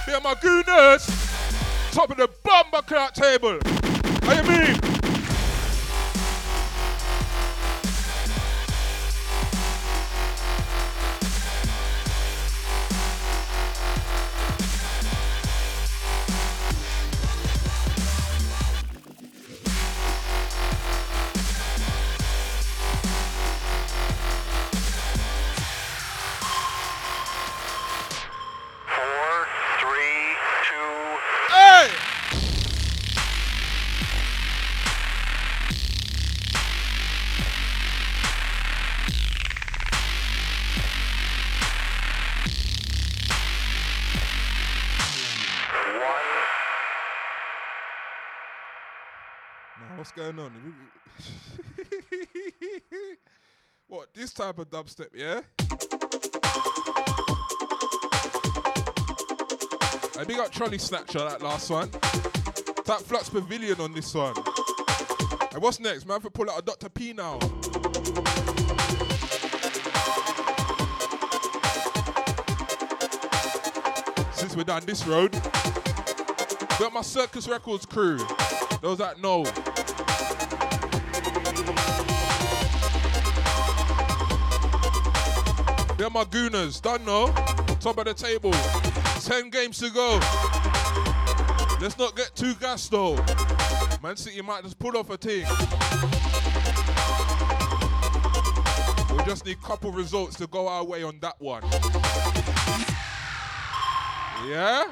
Be 0.06 0.12
my 0.22 0.34
gooners. 0.34 1.10
Top 1.90 2.10
of 2.10 2.18
the 2.18 2.28
bomber 2.44 2.82
clock 2.82 3.14
table. 3.14 3.58
How 4.22 4.42
you 4.42 4.48
mean? 4.48 4.85
Going 50.16 50.38
on? 50.38 50.50
what, 53.86 54.14
this 54.14 54.32
type 54.32 54.58
of 54.58 54.70
dubstep, 54.70 55.08
yeah? 55.14 55.42
I 60.18 60.24
big 60.24 60.38
up 60.38 60.50
Trolley 60.50 60.78
Snatcha, 60.78 61.28
that 61.28 61.42
last 61.42 61.68
one. 61.68 61.90
That 62.86 63.02
Flux 63.04 63.28
Pavilion 63.28 63.78
on 63.78 63.92
this 63.92 64.14
one. 64.14 64.32
And 65.52 65.60
what's 65.62 65.80
next? 65.80 66.06
Man, 66.06 66.20
for 66.20 66.30
pull 66.30 66.50
out 66.50 66.60
a 66.60 66.62
Dr. 66.62 66.88
P 66.88 67.12
now. 67.12 67.38
Since 74.32 74.56
we're 74.56 74.64
down 74.64 74.86
this 74.86 75.06
road, 75.06 75.32
got 76.78 76.94
my 76.94 77.02
Circus 77.02 77.46
Records 77.48 77.84
crew. 77.84 78.16
Those 78.80 78.96
that 78.96 79.20
know. 79.20 79.44
They're 85.96 86.10
my 86.10 86.24
gooners, 86.24 86.82
done 86.82 87.04
know. 87.06 87.32
Top 87.80 87.96
of 87.96 88.04
the 88.04 88.12
table. 88.12 88.52
Ten 89.22 89.48
games 89.48 89.78
to 89.78 89.90
go. 89.90 90.20
Let's 91.80 91.98
not 91.98 92.14
get 92.14 92.34
too 92.34 92.54
gassed 92.54 92.90
though. 92.90 93.16
Man 94.02 94.16
City 94.16 94.42
might 94.42 94.62
just 94.62 94.78
pull 94.78 94.96
off 94.96 95.08
a 95.08 95.16
team. 95.16 95.46
We 99.16 99.24
just 99.24 99.46
need 99.46 99.56
a 99.56 99.66
couple 99.66 99.90
results 99.90 100.36
to 100.36 100.46
go 100.46 100.68
our 100.68 100.84
way 100.84 101.02
on 101.02 101.18
that 101.20 101.40
one. 101.40 101.62
Yeah? 104.46 104.84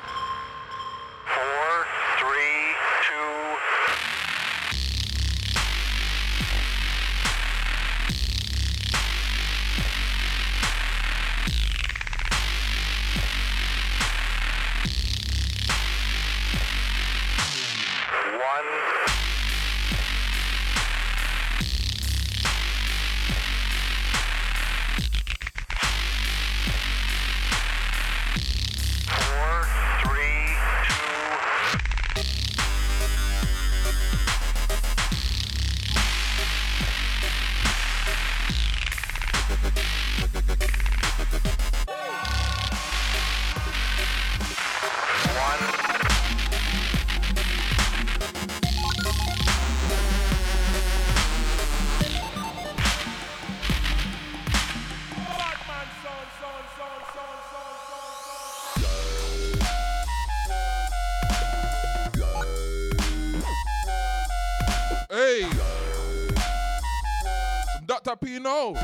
Dr. 68.25 68.41
Pino. 68.41 68.75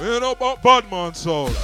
We 0.00 0.20
know 0.20 0.32
about 0.32 0.62
Badman 0.62 1.14
sound. 1.14 1.54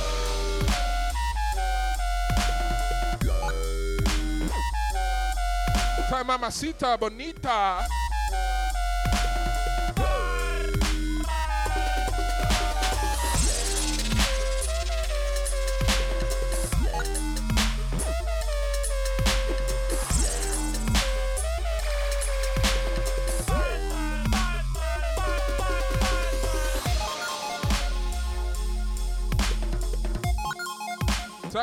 Time 6.08 6.26
mamacita 6.26 6.96
bonita. 6.98 7.86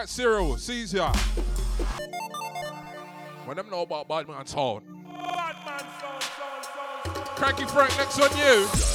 That 0.07 0.13
Cyril, 0.13 0.57
Caesar. 0.57 1.11
When 3.43 3.57
them 3.57 3.69
know 3.69 3.81
about 3.81 4.07
Badman 4.07 4.45
sound. 4.45 4.83
Cranky 7.35 7.65
Frank, 7.65 7.95
next 7.97 8.17
on 8.17 8.37
you. 8.37 8.86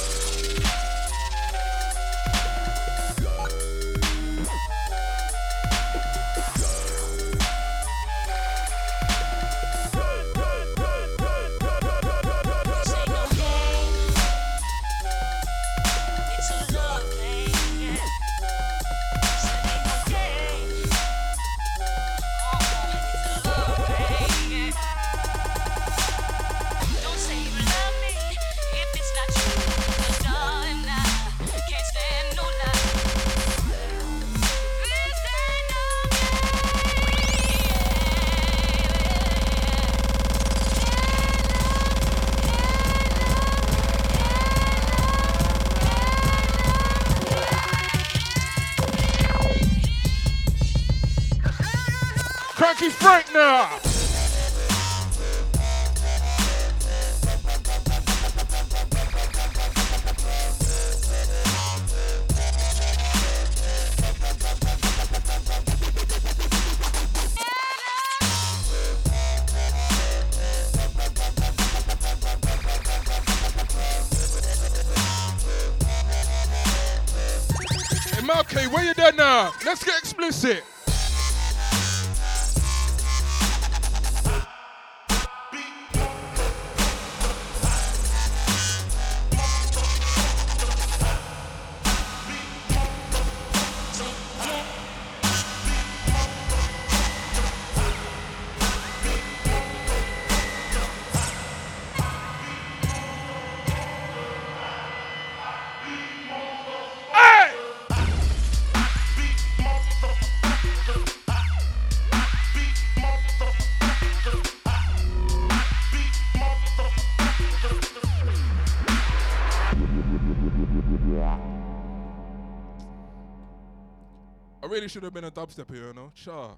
Really 124.83 124.89
should 124.89 125.03
have 125.03 125.13
been 125.13 125.23
a 125.23 125.31
dubstep 125.31 125.73
here, 125.73 125.87
you 125.87 125.93
know. 125.93 126.11
Sure. 126.13 126.53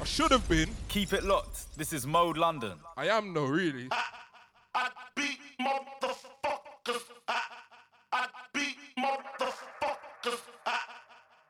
I 0.00 0.04
should 0.04 0.30
have 0.30 0.48
been. 0.48 0.70
Keep 0.88 1.12
it 1.12 1.22
locked. 1.22 1.76
This 1.76 1.92
is 1.92 2.06
Mode 2.06 2.38
London. 2.38 2.78
I 2.96 3.08
am 3.08 3.34
no, 3.34 3.44
really. 3.44 3.90
Beat 5.14 5.38
motherfuckers. 5.60 7.02
I, 7.28 7.40
I 8.10 8.26
beat 8.54 8.78
motherfuckers. 8.98 10.40
I, 10.64 10.78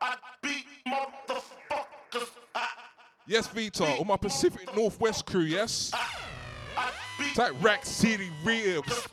I 0.01 0.15
beat 0.41 0.65
motherfuckers. 0.85 2.29
I, 2.53 2.67
Yes, 3.25 3.47
Vita, 3.47 3.85
on 3.85 4.07
my 4.07 4.17
Pacific 4.17 4.75
Northwest 4.75 5.25
crew, 5.25 5.43
yes? 5.43 5.93
It's 7.17 7.37
like 7.37 7.53
Rack 7.63 7.85
City 7.85 8.29
Ribs. 8.43 9.07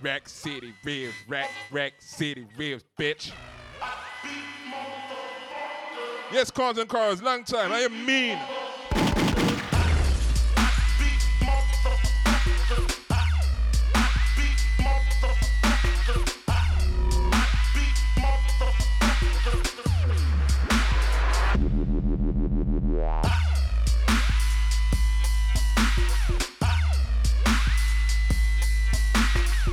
Rack 0.00 0.30
City 0.30 0.72
Ribs, 0.82 1.14
Rack, 1.28 1.50
Rack 1.70 1.92
City 2.00 2.46
Ribs, 2.56 2.84
bitch. 2.98 3.32
Yes, 6.32 6.50
cars 6.50 6.78
and 6.78 6.88
cars, 6.88 7.22
long 7.22 7.44
time. 7.44 7.70
I 7.72 7.80
am 7.80 8.06
mean. 8.06 8.38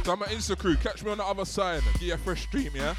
So 0.03 0.13
I'm 0.13 0.21
an 0.23 0.29
Insta 0.29 0.57
crew. 0.57 0.75
Catch 0.75 1.05
me 1.05 1.11
on 1.11 1.19
the 1.19 1.23
other 1.23 1.45
side. 1.45 1.83
You 2.01 2.15
a 2.15 2.17
fresh 2.17 2.41
stream, 2.41 2.71
yeah? 2.75 2.95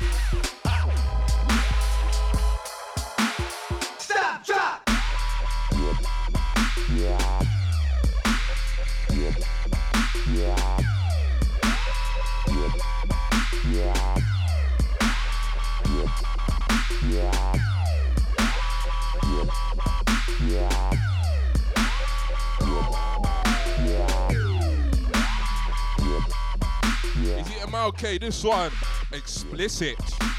This 28.19 28.43
one, 28.43 28.73
explicit. 29.13 30.30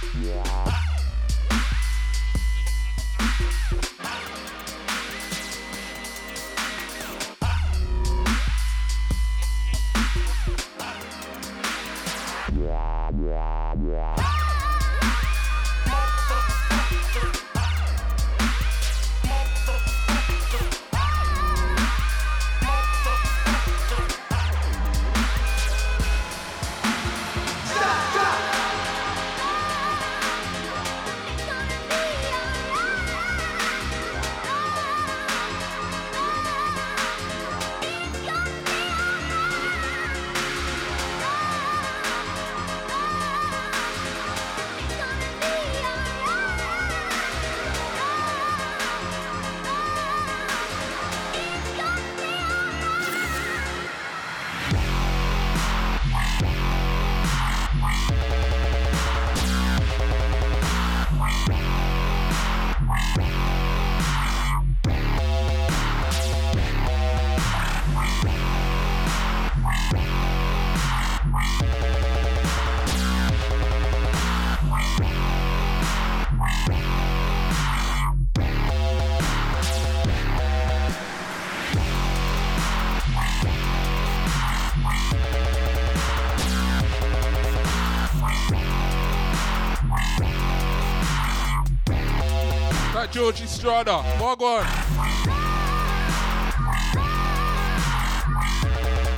George 93.32 93.43
Estrada. 93.43 94.03
Walk 94.19 94.41
on. 94.41 94.65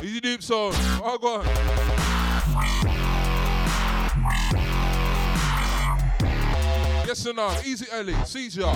Easy 0.04 0.20
deep 0.20 0.44
sound. 0.44 0.76
Walk 1.02 1.24
on. 1.24 1.46
Yes 7.08 7.26
or 7.26 7.34
no? 7.34 7.58
Easy 7.66 7.88
Ellie. 7.92 8.14
Caesar. 8.26 8.72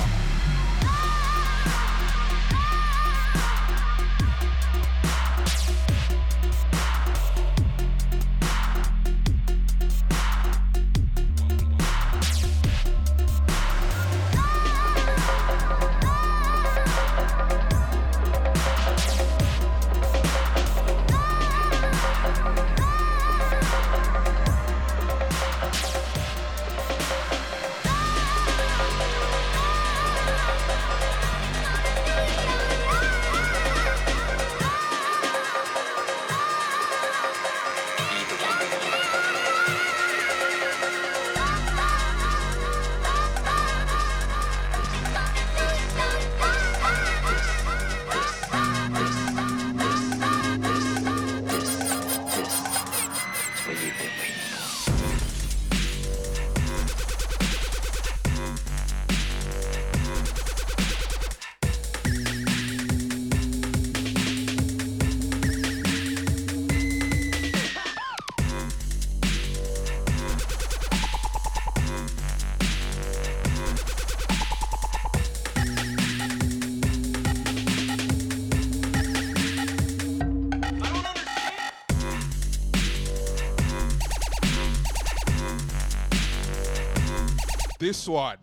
This 87.88 88.06
one. 88.06 88.36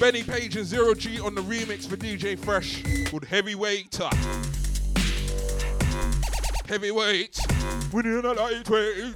Benny 0.00 0.24
Page 0.24 0.56
and 0.56 0.66
Zero 0.66 0.92
G 0.92 1.20
on 1.20 1.36
the 1.36 1.40
remix 1.42 1.86
for 1.86 1.96
DJ 1.96 2.36
Fresh 2.36 2.82
called 3.08 3.24
Heavyweight. 3.26 3.96
Heavyweight. 6.66 7.38
We're 7.92 8.18
a 8.18 8.32
lightweight. 8.34 9.14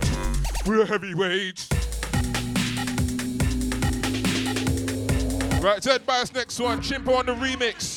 We're 0.66 0.86
heavyweight. 0.86 1.66
Right, 5.60 5.82
Ted 5.82 6.06
Bass 6.06 6.32
next 6.32 6.60
one. 6.60 6.80
Chimpo 6.80 7.18
on 7.18 7.26
the 7.26 7.34
remix. 7.34 7.91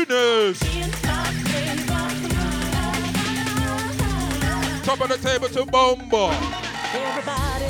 Top 0.00 0.16
of 5.02 5.08
the 5.10 5.18
table 5.20 5.48
to 5.48 5.66
Bomba. 5.66 6.32
Everybody 6.94 7.66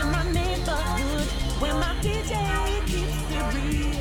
in 0.00 0.06
my 0.10 0.24
neighborhood, 0.32 1.28
where 1.60 1.74
my 1.74 1.94
DJ 2.00 2.32
keeps 2.86 3.30
it 3.30 3.44
real. 3.54 3.92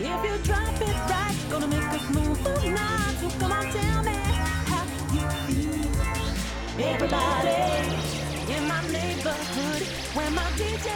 If 0.00 0.24
you 0.24 0.36
drop 0.42 0.80
it 0.80 0.96
right, 1.10 1.36
gonna 1.50 1.66
make 1.66 2.10
move. 2.10 2.38
So 2.40 3.28
come 3.38 3.52
on, 3.52 3.64
tell 3.70 4.02
me 4.02 4.16
how 4.70 4.84
you 5.12 5.24
feel. 5.52 5.92
Everybody 6.82 7.60
in 8.56 8.62
my 8.66 8.80
neighborhood, 8.90 9.82
where 10.14 10.30
my 10.30 10.48
DJ 10.56 10.86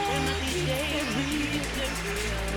keeps 1.13 1.77
it 1.77 1.91
real. 2.07 2.56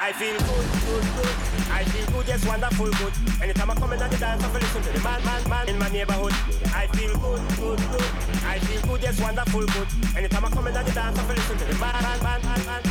I 0.00 0.12
feel 0.12 0.36
good, 0.36 0.68
good, 0.84 1.04
good. 1.16 1.36
I 1.72 1.84
feel 1.84 2.06
good, 2.12 2.28
yes, 2.28 2.44
wonderful, 2.44 2.90
good. 2.90 3.12
Anytime 3.40 3.70
I 3.70 3.74
come 3.76 3.92
in 3.94 3.98
the 3.98 4.08
dance, 4.08 4.44
I 4.44 4.48
feel 4.48 4.60
listen 4.60 4.82
to 4.82 4.92
the 4.92 5.00
man, 5.00 5.24
man, 5.24 5.48
man 5.48 5.68
in 5.70 5.78
my 5.78 5.88
neighborhood. 5.88 6.34
I 6.74 6.86
feel 6.92 7.16
good, 7.16 7.40
good, 7.56 7.78
good. 7.78 8.10
I 8.44 8.58
feel 8.58 8.82
good, 8.82 9.02
yes, 9.02 9.20
wonderful, 9.20 9.64
good. 9.72 9.88
Anytime 10.16 10.44
I 10.44 10.50
come 10.50 10.66
in 10.66 10.74
the 10.74 10.82
dance, 10.92 11.18
I 11.18 11.22
feel 11.24 11.36
listen 11.36 11.56
to 11.56 11.64
the 11.64 11.74
man, 11.80 12.02
man, 12.02 12.20
man, 12.20 12.42
man, 12.44 12.60
man. 12.68 12.82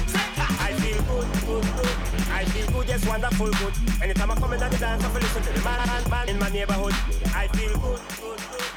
I 0.65 0.73
feel 0.81 0.97
good, 1.05 1.29
good, 1.45 1.65
good. 1.77 1.95
I 2.33 2.45
feel 2.45 2.67
good, 2.73 2.87
yes, 2.87 3.05
wonderful, 3.05 3.51
good. 3.51 3.73
Anytime 4.01 4.31
I 4.31 4.35
come 4.35 4.53
in 4.53 4.59
the 4.59 4.69
dance, 4.69 5.03
I 5.03 5.09
feel 5.13 5.21
listen 5.21 5.43
to 5.43 5.53
the 5.53 5.61
man, 5.61 5.85
man, 5.85 6.09
man 6.09 6.29
in 6.29 6.39
my 6.39 6.49
neighborhood. 6.49 6.95
I 7.37 7.45
feel 7.53 7.77
good, 7.77 8.01
good, 8.17 8.39
good. 8.49 8.68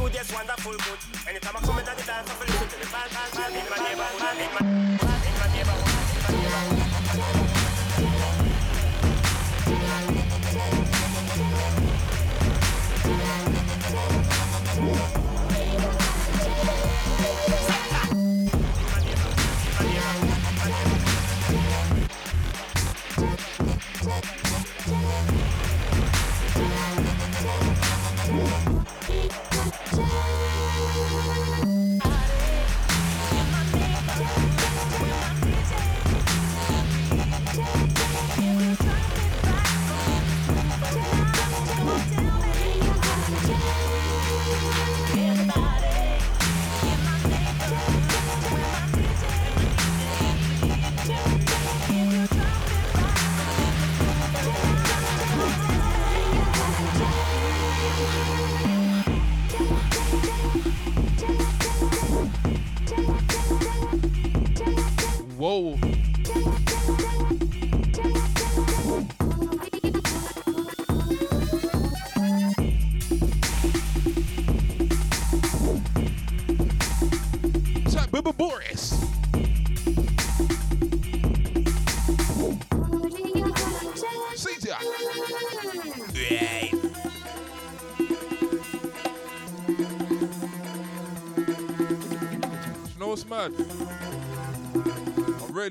Good, 0.00 0.14
yes, 0.14 0.32
wonderful, 0.32 0.72
good. 0.72 0.98
Anytime 1.28 1.56
I 1.56 1.60
come 1.60 1.78
in 1.78 1.84
the 1.84 1.92
dance, 1.92 2.08
I 2.08 2.32
feel 2.32 2.48
listen 2.48 2.68
to 2.72 2.78
the 2.80 2.88
man, 2.88 3.04
man, 3.12 3.28
man 3.36 3.52
in 3.52 3.68
my 3.68 3.76
neighborhood, 3.84 4.40
in 4.40 5.04
my, 5.04 5.19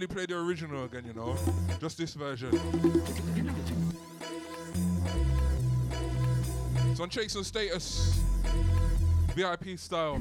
play 0.10 0.26
the 0.26 0.36
original 0.36 0.86
again, 0.86 1.04
you 1.06 1.14
know? 1.14 1.36
Just 1.80 1.98
this 1.98 2.14
version. 2.16 2.52
So 6.96 7.04
on 7.04 7.10
Chase 7.10 7.36
and 7.36 7.46
Status, 7.46 8.20
VIP 9.36 9.78
style. 9.78 10.20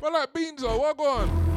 But 0.00 0.12
like 0.12 0.32
Beanzo, 0.32 0.78
what 0.78 0.96
go 0.96 1.08
on? 1.08 1.52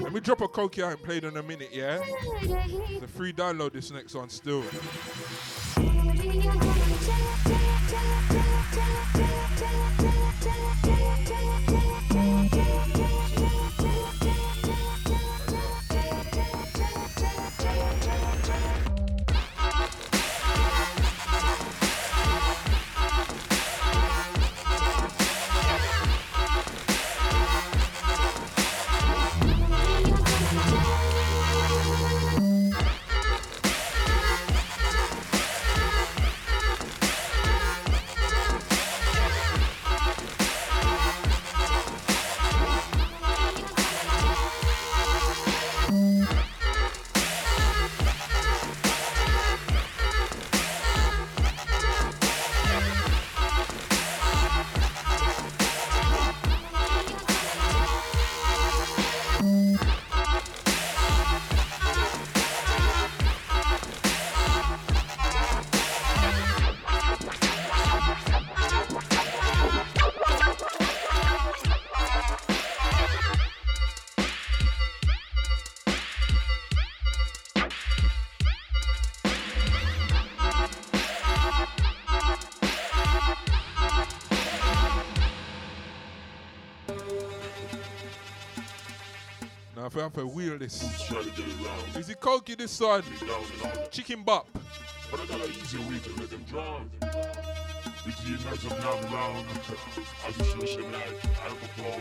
Let 0.00 0.12
me 0.12 0.20
drop 0.20 0.40
a 0.40 0.48
coke 0.48 0.78
I 0.78 0.90
ain't 0.90 1.02
played 1.02 1.24
in 1.24 1.36
a 1.36 1.42
minute, 1.42 1.70
yeah? 1.72 1.98
The 3.00 3.08
free 3.08 3.32
download 3.32 3.72
this 3.72 3.90
next 3.90 4.14
one 4.14 4.28
still. 4.28 4.64
I 89.84 89.90
have 90.00 90.14
to 90.14 90.26
wheel 90.26 90.56
this. 90.56 90.82
Is 91.94 92.08
it 92.08 92.18
cokie 92.18 92.56
this 92.56 92.70
side? 92.70 93.04
Chicken 93.90 94.22
bop. 94.22 94.48
But 95.10 95.20
I 95.20 95.26
got 95.26 95.44
an 95.44 95.50
easier 95.50 95.80
way 95.82 95.98
to 95.98 96.20
let 96.20 96.30
them 96.30 96.42
drown. 96.48 96.90
Between 98.06 98.42
nights 98.46 98.64
of 98.64 98.70
now 98.80 99.12
around, 99.12 99.46
I 100.26 100.32
just 100.32 100.56
flush 100.56 100.76
them 100.76 100.90
like 100.90 101.24
alcohol. 101.44 102.00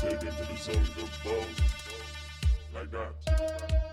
Take 0.00 0.18
them 0.18 0.34
to 0.34 0.44
the 0.44 0.56
zone 0.58 0.88
of 1.00 1.20
bone. 1.22 1.54
Like 2.74 2.90
that. 2.90 3.87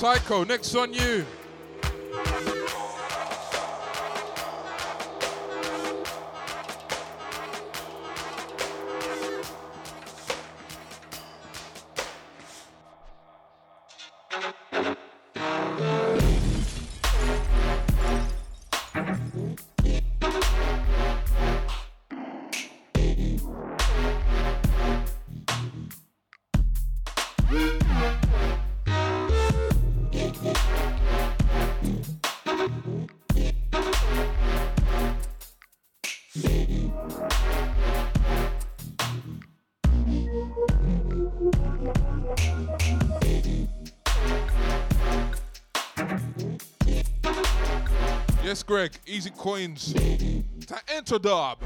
Tycho, 0.00 0.44
next 0.44 0.74
on 0.76 0.94
you. 0.94 1.26
Greg. 48.70 48.92
Easy 49.04 49.30
coins. 49.30 49.92
To 49.92 50.78
enter 50.94 51.18
dub. 51.18 51.58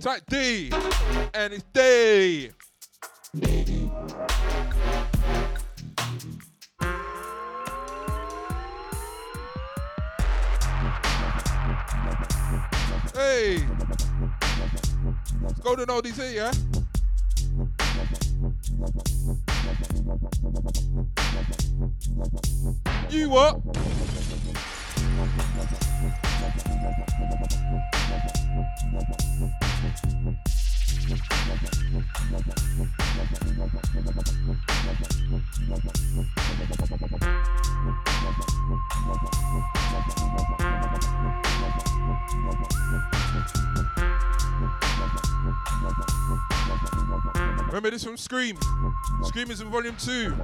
Type 0.00 0.22
D. 0.28 0.72
And 1.32 1.52
it's 1.52 1.62
D. 1.72 2.50
Hey. 13.14 13.64
Let's 15.40 15.60
go 15.60 15.76
to 15.76 15.86
ODC, 15.86 16.34
yeah? 16.34 16.50
You 23.08 23.30
what? 23.30 23.62
Remember 47.66 47.90
this 47.90 48.04
from 48.04 48.16
Skream? 48.16 48.56
Skream 49.22 49.50
is 49.50 49.60
in 49.60 49.68
volume 49.68 49.96
two. 49.98 50.34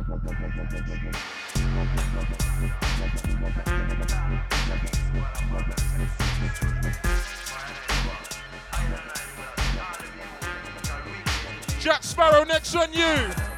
Jack 11.82 12.04
Sparrow 12.04 12.44
next 12.44 12.76
on 12.76 12.92
you. 12.92 13.51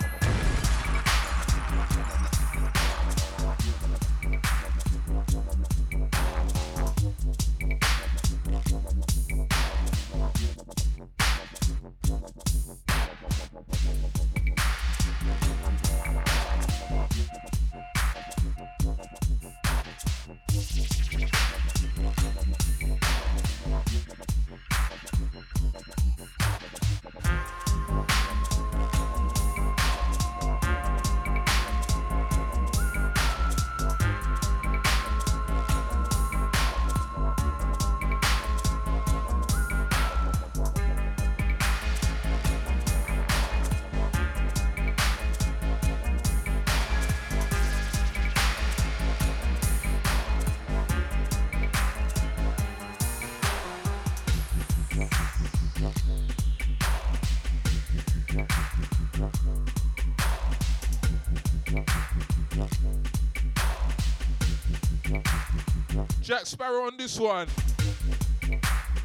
Jack 66.45 66.51
Sparrow 66.51 66.83
on 66.89 66.99
this 66.99 67.19
one. 67.19 67.47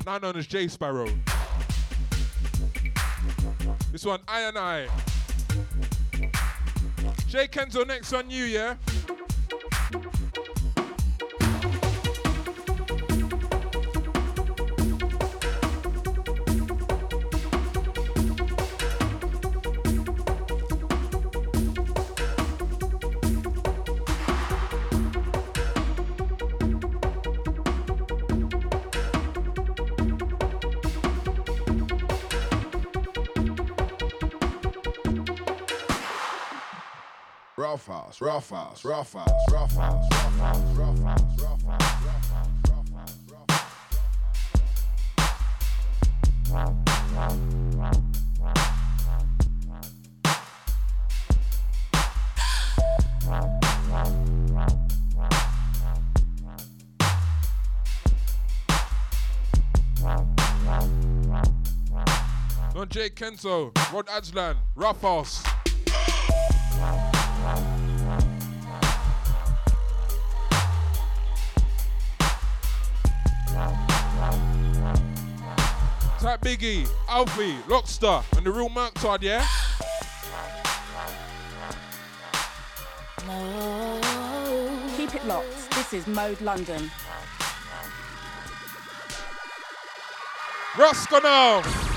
Now 0.05 0.17
known 0.17 0.35
as 0.35 0.45
Jay 0.45 0.67
Sparrow. 0.67 1.07
This 3.93 4.03
one, 4.03 4.19
I 4.27 4.41
and 4.41 4.57
I. 4.57 4.87
J 7.29 7.47
Kenzo 7.47 7.87
next 7.87 8.11
on 8.11 8.29
you, 8.29 8.43
yeah? 8.43 8.75
Rough 38.21 38.49
house, 38.49 38.83
rough 38.83 39.13
house, 39.13 39.29
rough 39.49 39.71
house, 39.71 40.05
rough 40.11 40.37
house, 40.39 40.77
rough 40.77 40.99
house, 41.03 41.41
rough 41.41 41.63
house. 41.63 41.79
On 62.75 62.89
J 62.89 63.09
Kenzo, 63.11 63.71
Rod 63.93 64.07
Adslan, 64.07 64.57
Rough 64.75 64.99
Type 76.29 76.41
Biggie, 76.41 76.87
Alfie, 77.07 77.55
Lockstar, 77.67 78.23
and 78.37 78.45
the 78.45 78.51
real 78.51 78.69
Mark 78.69 78.93
Todd, 78.93 79.23
yeah? 79.23 79.43
Keep 84.95 85.15
it 85.15 85.25
locked. 85.25 85.71
This 85.71 85.93
is 85.93 86.05
Mode 86.05 86.39
London. 86.41 86.91
Roscoe 90.77 91.17
now! 91.17 91.88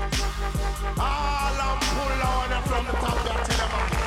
All 0.00 0.08
I'm 0.96 1.78
pull 1.78 2.20
on 2.24 2.62
from 2.64 2.84
the 2.86 2.92
top, 2.92 3.20
I 3.20 3.44
tell 3.44 3.68
them. 3.68 4.00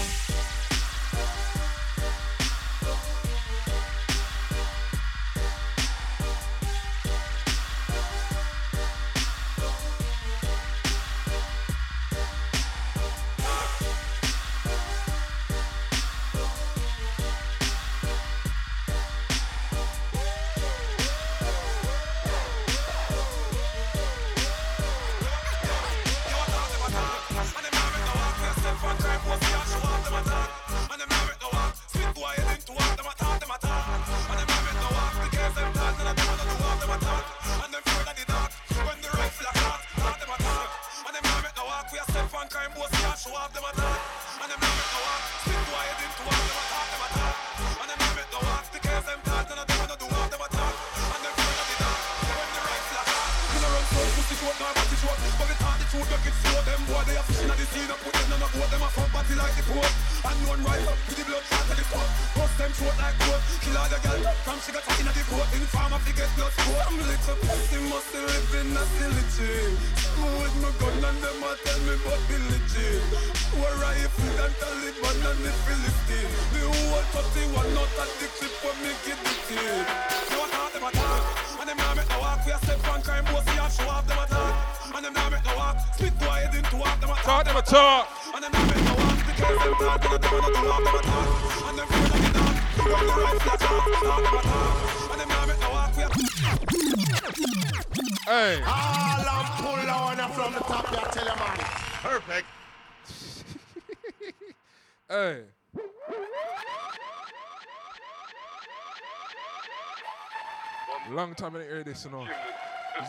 Thank 0.00 0.29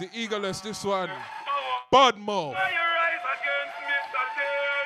It's 0.02 0.12
the 0.12 0.28
eagless, 0.28 0.64
this 0.64 0.84
one. 0.84 1.10
Budmo. 1.93 2.56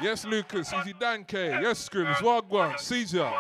Yes, 0.02 0.26
Lucas. 0.26 0.74
Easy 0.74 0.94
Dan 1.00 1.24
K. 1.24 1.52
Yes, 1.62 1.88
Scrims. 1.88 2.16
Wagwan. 2.16 2.78
Caesar. 2.78 3.32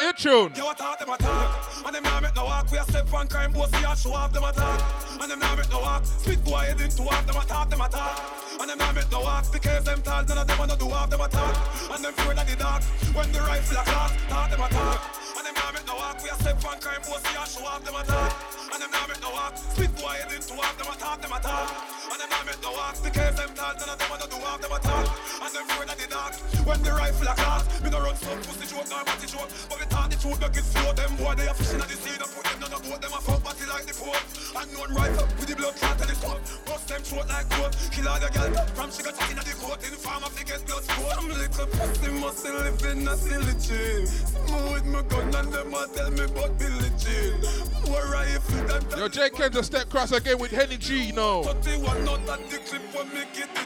Hit 0.00 0.16
tune. 0.16 0.52
Yo, 0.56 0.66
I 0.66 0.74
thought 0.74 0.98
them 0.98 1.10
attack. 1.10 1.86
And 1.86 1.94
them 1.94 2.02
now 2.02 2.20
make 2.20 2.34
no 2.34 2.44
walk. 2.44 2.72
We 2.72 2.78
a 2.78 2.82
step 2.82 3.14
on 3.14 3.28
crime, 3.28 3.52
boss, 3.52 3.70
see 3.70 3.84
and 3.84 3.98
show 3.98 4.14
off 4.14 4.32
them 4.32 4.42
attack. 4.42 5.01
And 5.20 5.30
them 5.30 5.38
now 5.38 5.54
make 5.54 5.70
no 5.70 5.80
walk. 5.80 6.04
Spit 6.04 6.44
quiet 6.44 6.80
into 6.80 7.02
walk, 7.02 7.26
them 7.26 7.36
attack, 7.36 7.68
them 7.70 7.80
attack. 7.80 8.18
And 8.60 8.70
them 8.70 8.78
now 8.78 8.92
make 8.92 9.10
no 9.10 9.20
walk. 9.20 9.52
Because 9.52 9.84
them 9.84 10.02
tall, 10.02 10.24
none 10.24 10.38
of 10.38 10.46
them 10.46 10.58
wanna 10.58 10.76
do 10.76 10.90
off 10.90 11.10
them 11.10 11.20
attack. 11.20 11.56
And 11.92 12.04
them 12.04 12.12
fear 12.14 12.32
of 12.32 12.46
the 12.48 12.56
dark. 12.56 12.82
When 13.14 13.32
the 13.32 13.40
rifle 13.40 13.76
a 13.78 13.84
clock, 13.84 14.12
talk 14.28 14.50
them 14.50 14.60
attack. 14.60 15.00
And 15.36 15.46
them 15.46 15.51
now 15.72 15.78
make 15.78 15.88
no 15.88 15.96
walk. 15.96 16.22
We 16.22 16.28
a 16.28 16.34
step 16.36 16.64
on 16.64 16.78
crime, 16.80 17.02
see 17.02 17.36
and 17.36 17.48
show 17.48 17.64
off 17.64 17.84
them 17.84 17.96
attack. 17.96 18.32
And 18.72 18.80
them 18.82 18.90
now 18.92 19.06
make 19.08 19.20
no 19.20 19.30
walk. 19.32 19.56
Spit 19.56 19.90
quiet 19.96 20.28
into 20.32 20.54
walk, 20.54 20.76
them 20.76 20.88
attack, 20.92 21.20
them 21.22 21.32
attack. 21.32 21.68
And 22.12 22.18
them 22.20 22.28
now 22.28 22.42
make 22.44 22.62
no 22.62 22.72
walk. 22.72 22.96
Because 23.02 23.36
them 23.36 23.50
tall, 23.56 23.74
none 23.80 23.88
of 23.88 23.98
them 23.98 24.08
wanna 24.12 24.28
do 24.28 24.38
off 24.44 24.60
them 24.60 24.72
attack. 24.72 25.06
And 25.40 25.52
them 25.52 25.64
fear 25.72 25.84
of 25.88 25.96
the 25.96 26.06
dark. 26.12 26.34
When 26.68 26.82
the 26.82 26.92
rifle 26.92 27.28
a 27.28 27.34
clock, 27.34 27.64
me 27.82 27.88
no 27.90 28.00
run 28.04 28.16
some 28.16 28.40
pussy 28.44 28.66
joke, 28.68 28.88
nor 28.92 29.04
body 29.04 29.26
joke. 29.26 29.50
But 29.68 29.76
we 29.80 29.86
talk 29.88 30.08
the 30.12 30.16
truth, 30.20 30.40
make 30.40 30.56
it 30.56 30.66
slow. 30.68 30.92
Them 30.92 31.12
boy, 31.16 31.34
they 31.40 31.48
are 31.48 31.56
fishing 31.56 31.80
at 31.80 31.88
the 31.88 31.96
sea, 31.96 32.16
and 32.20 32.30
put 32.32 32.44
them 32.44 32.60
on 32.68 32.72
a 32.76 32.78
boat. 32.84 33.00
Them 33.00 33.12
a 33.16 33.20
fuck 33.24 33.40
body 33.40 33.64
like 33.68 33.86
the 33.88 33.94
port. 33.96 34.22
And 34.52 34.68
known 34.76 34.90
rifle 34.92 35.26
with 35.40 35.48
the 35.48 35.56
blood 35.56 35.74
clot 35.80 36.00
at 36.00 36.08
the 36.08 36.16
top. 36.20 36.40
Bust 36.68 36.84
them 36.88 37.00
throat 37.00 37.28
like 37.32 37.48
goat. 37.56 37.72
Kill 37.92 38.08
all 38.08 38.20
the 38.20 38.28
girl 38.28 38.52
from 38.76 38.90
she 38.92 39.00
got 39.02 39.16
at 39.16 39.46
the 39.48 39.54
court. 39.56 39.80
In 39.88 39.96
farm 39.96 40.22
of 40.24 40.32
the 40.36 40.44
get 40.44 40.60
blood 40.68 40.84
sport. 40.84 41.16
I'm 41.16 41.28
little 41.32 41.68
pussy, 41.72 42.10
must 42.20 42.44
live 42.44 42.84
in 42.92 43.08
a 43.08 43.16
silly 43.16 43.56
chain. 43.56 44.04
Smooth 44.06 44.84
my 44.84 45.02
gun 45.08 45.34
and 45.34 45.61
them 45.70 45.88
tell 45.94 46.10
me 46.10 46.24
about 46.24 46.58
Billie 46.58 46.90
Jean. 46.98 47.40
More 47.88 48.06
rifle 48.12 48.66
than 48.66 48.98
Yo, 48.98 49.08
J. 49.08 49.30
A 49.38 49.62
step 49.62 49.88
cross 49.88 50.12
again 50.12 50.38
with 50.38 50.50
Henny 50.50 50.76
G, 50.76 51.04
you 51.04 51.12
know. 51.12 51.42
31 51.42 52.04
not 52.04 52.28
at 52.28 52.50
the 52.50 52.58
clip 52.58 52.82
when 52.94 53.08
me 53.08 53.22
get 53.34 53.61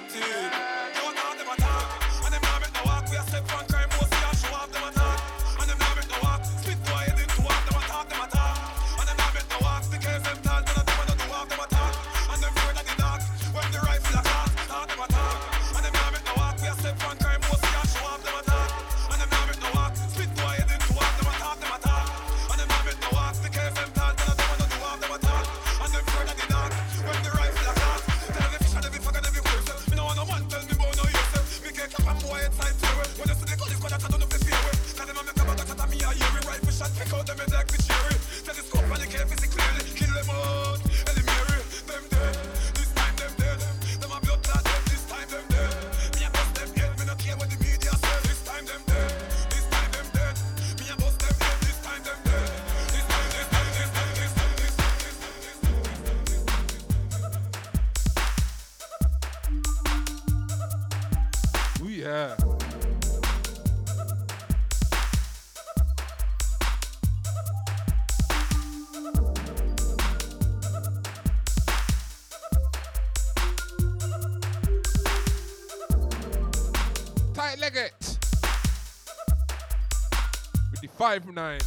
five 81.06 81.32
nine. 81.32 81.60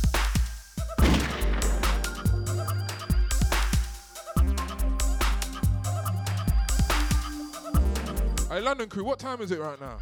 Hey, 8.49 8.59
London 8.59 8.89
crew, 8.89 9.05
what 9.05 9.17
time 9.17 9.41
is 9.41 9.51
it 9.51 9.59
right 9.61 9.79
now? 9.79 9.97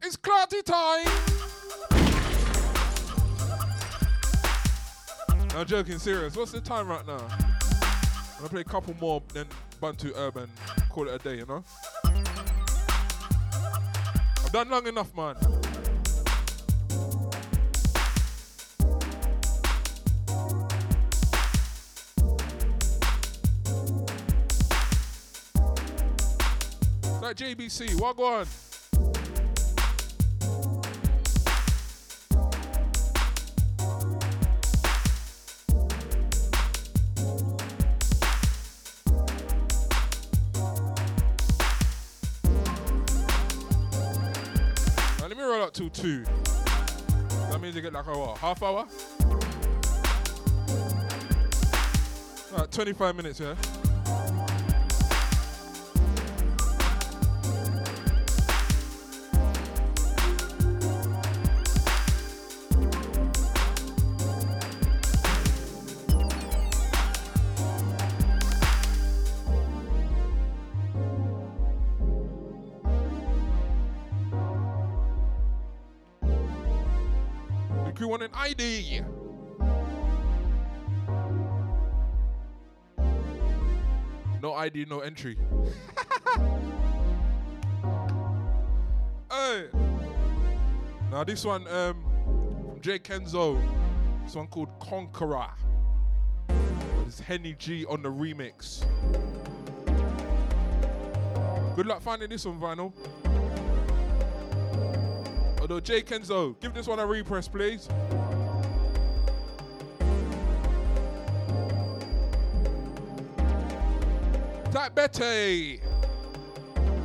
It's 0.00 0.16
clarty 0.16 0.62
time. 0.64 1.06
No 5.52 5.64
joking, 5.64 5.98
serious. 5.98 6.34
What's 6.34 6.52
the 6.52 6.62
time 6.62 6.88
right 6.88 7.06
now? 7.06 7.18
I'm 7.18 8.38
gonna 8.38 8.48
play 8.48 8.62
a 8.62 8.64
couple 8.64 8.96
more, 8.98 9.22
then 9.34 9.44
Bantu 9.82 10.14
Urban, 10.16 10.48
call 10.88 11.08
it 11.08 11.14
a 11.14 11.18
day, 11.18 11.36
you 11.36 11.44
know? 11.44 11.62
I've 14.42 14.50
done 14.50 14.70
long 14.70 14.86
enough, 14.86 15.14
man. 15.14 15.59
JBC, 27.36 28.00
go 28.14 28.24
on? 28.24 28.46
Now 45.18 45.28
let 45.28 45.36
me 45.36 45.42
roll 45.42 45.62
up 45.62 45.72
till 45.72 45.88
two. 45.90 46.24
That 46.24 47.60
means 47.60 47.76
you 47.76 47.82
get 47.82 47.92
like 47.92 48.06
a 48.06 48.18
what, 48.18 48.38
half 48.38 48.60
hour? 48.62 48.88
Alright, 52.52 52.72
25 52.72 53.16
minutes, 53.16 53.38
yeah? 53.38 53.54
ID, 84.70 84.86
no 84.88 85.00
entry. 85.00 85.36
hey. 89.30 89.66
Now 91.10 91.24
this 91.24 91.44
one, 91.44 91.66
um, 91.68 92.04
from 92.68 92.80
J 92.80 92.98
Kenzo. 93.00 93.60
This 94.24 94.36
one 94.36 94.46
called 94.46 94.68
Conqueror. 94.78 95.50
It's 97.06 97.18
Henny 97.18 97.54
G 97.58 97.84
on 97.86 98.02
the 98.02 98.08
remix. 98.08 98.84
Good 101.74 101.86
luck 101.86 102.00
finding 102.00 102.28
this 102.28 102.46
on 102.46 102.60
vinyl. 102.60 102.92
Although 105.60 105.80
J 105.80 106.02
Kenzo, 106.02 106.54
give 106.60 106.74
this 106.74 106.86
one 106.86 107.00
a 107.00 107.06
repress, 107.06 107.48
please. 107.48 107.88
Betty. 114.94 115.80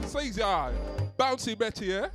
Says 0.05 0.37
ya. 0.37 0.71
Bouncy 1.17 1.57
Betty, 1.57 1.85
yeah? 1.85 2.07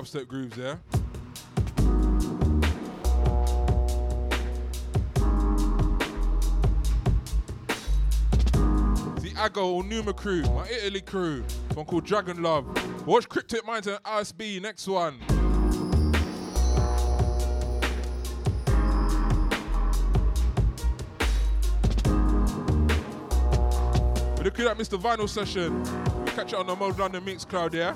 Dubstep 0.00 0.28
grooves 0.28 0.56
there. 0.56 0.80
The 9.20 9.44
Ago 9.44 9.82
Numa 9.82 10.14
crew, 10.14 10.40
my 10.54 10.66
Italy 10.70 11.02
crew. 11.02 11.44
One 11.74 11.84
called 11.84 12.06
Dragon 12.06 12.42
Love. 12.42 12.66
Watch 13.06 13.28
Cryptic 13.28 13.66
Minds 13.66 13.88
and 13.88 14.02
RSB, 14.02 14.62
next 14.62 14.88
one. 14.88 15.18
But 24.34 24.44
look 24.46 24.58
at 24.60 24.78
Mr. 24.78 24.98
Vinyl 24.98 25.28
session. 25.28 25.82
We'll 26.14 26.24
catch 26.28 26.54
it 26.54 26.58
on 26.58 26.66
the 26.66 26.74
Mode 26.74 26.98
London 26.98 27.22
Mixcloud, 27.22 27.74
yeah? 27.74 27.92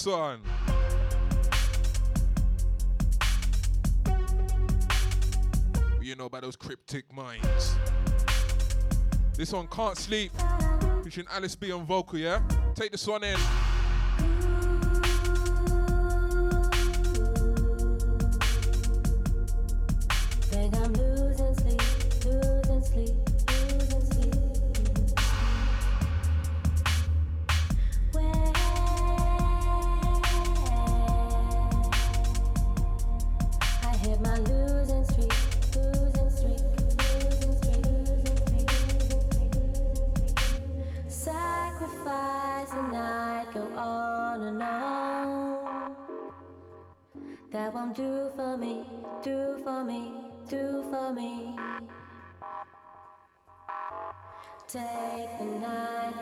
This 0.00 0.06
one. 0.06 0.40
You 6.00 6.16
know 6.16 6.24
about 6.24 6.40
those 6.40 6.56
cryptic 6.56 7.12
minds. 7.12 7.76
This 9.36 9.52
one 9.52 9.66
can't 9.66 9.98
sleep. 9.98 10.32
Featuring 11.04 11.26
Alice 11.30 11.54
B 11.54 11.70
on 11.70 11.84
vocal, 11.84 12.18
yeah? 12.18 12.40
Take 12.74 12.92
this 12.92 13.06
one 13.06 13.24
in. 13.24 13.38
Take 54.72 55.36
the 55.36 55.44
night. 55.58 56.14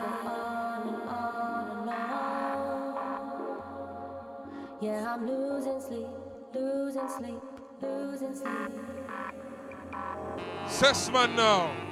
Yeah, 4.81 5.13
I'm 5.13 5.27
losing 5.27 5.79
sleep, 5.79 6.07
losing 6.55 7.09
sleep, 7.09 7.41
losing 7.79 8.33
sleep. 8.33 8.71
Now. 11.35 11.88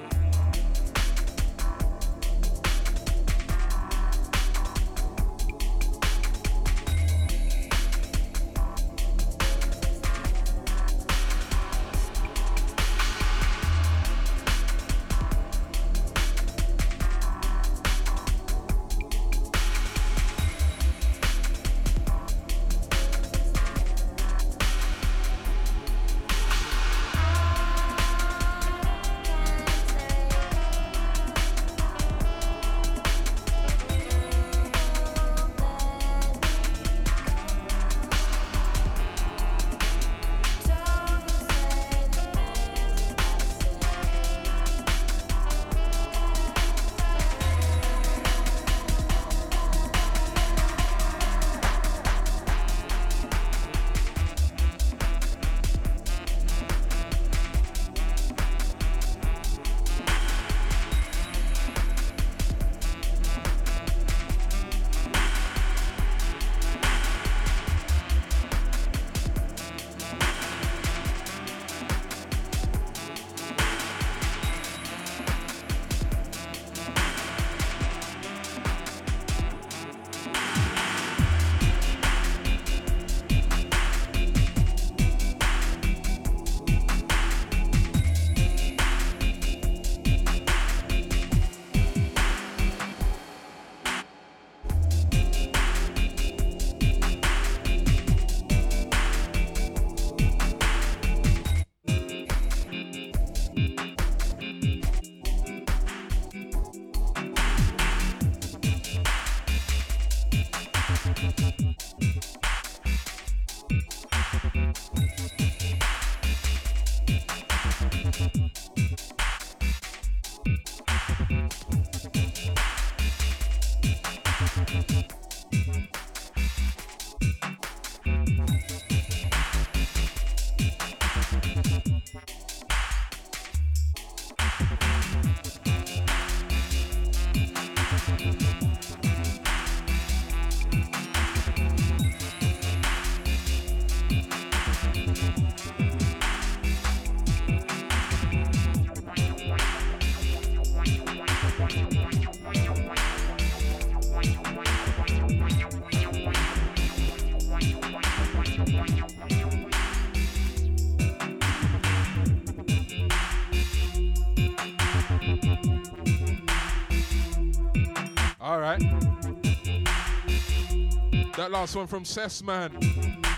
That 171.48 171.54
last 171.54 171.78
one 171.78 171.88
from 171.88 172.04
Cess 172.04 172.44
Man. 172.44 172.72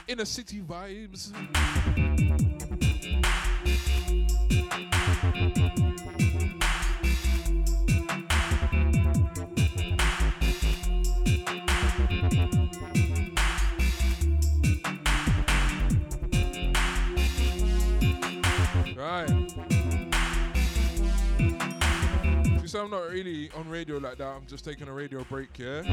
Inner 0.08 0.26
city 0.26 0.62
vibes. 0.62 1.32
Right. 18.98 19.30
Since 22.58 22.74
I'm 22.74 22.90
not 22.90 23.12
really 23.12 23.52
on 23.52 23.70
radio 23.70 24.00
like 24.00 24.18
that, 24.18 24.26
I'm 24.26 24.48
just 24.48 24.66
taking 24.66 24.88
a 24.88 24.94
radio 24.94 25.24
break, 25.26 25.60
yeah? 25.60 25.84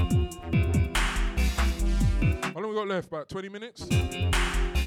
Left? 2.96 3.08
About 3.08 3.28
20 3.28 3.48
minutes? 3.50 3.84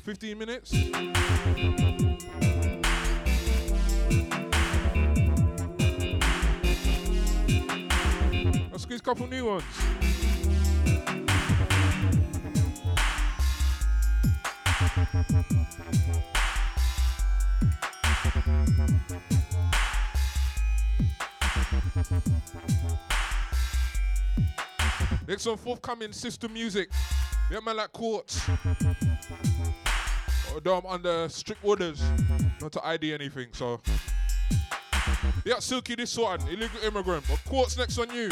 15 0.04 0.38
minutes? 0.38 0.74
Let's 8.72 8.84
squeeze 8.84 9.00
a 9.00 9.04
couple 9.04 9.28
new 9.28 9.46
ones. 9.46 9.64
Next 25.28 25.46
one, 25.46 25.58
forthcoming 25.58 26.12
system 26.12 26.54
music. 26.54 26.90
Yeah, 27.52 27.60
man, 27.62 27.78
like 27.78 27.92
Quartz. 27.92 28.48
Although 30.54 30.78
I'm 30.78 30.86
under 30.86 31.28
strict 31.30 31.64
orders 31.64 32.02
not 32.62 32.72
to 32.74 32.86
ID 32.86 33.14
anything, 33.14 33.48
so. 33.52 33.82
Yeah, 35.44 35.60
Silky, 35.60 35.96
this 35.96 36.16
one, 36.16 36.42
illegal 36.48 36.80
immigrant. 36.84 37.26
But 37.28 37.44
Quartz 37.46 37.78
next 37.78 37.98
on 37.98 38.14
you. 38.14 38.30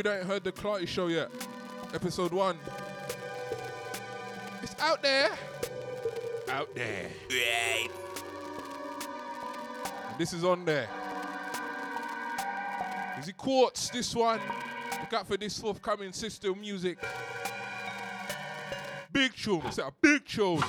Yeah, 0.00 0.04
the 0.04 0.08
crew 0.08 0.12
that 0.12 0.18
ain't 0.20 0.28
heard 0.28 0.44
the 0.44 0.52
Clarty 0.52 0.88
show 0.88 1.08
yet. 1.08 1.30
Episode 1.92 2.32
one. 2.32 2.56
It's 4.62 4.74
out 4.80 5.02
there. 5.02 5.30
Out 6.48 6.74
there. 6.74 7.10
Right. 7.28 7.88
This 10.18 10.32
is 10.32 10.42
on 10.42 10.64
there. 10.64 10.88
Is 13.18 13.28
it 13.28 13.36
Quartz, 13.36 13.90
this 13.90 14.14
one? 14.14 14.40
Look 15.00 15.12
out 15.12 15.26
for 15.26 15.36
this 15.36 15.58
forthcoming 15.58 16.12
system 16.12 16.58
music. 16.60 16.98
Big 19.12 19.34
tune. 19.34 19.62
It's 19.66 19.78
a 19.78 19.92
big 20.00 20.24
tune. 20.24 20.62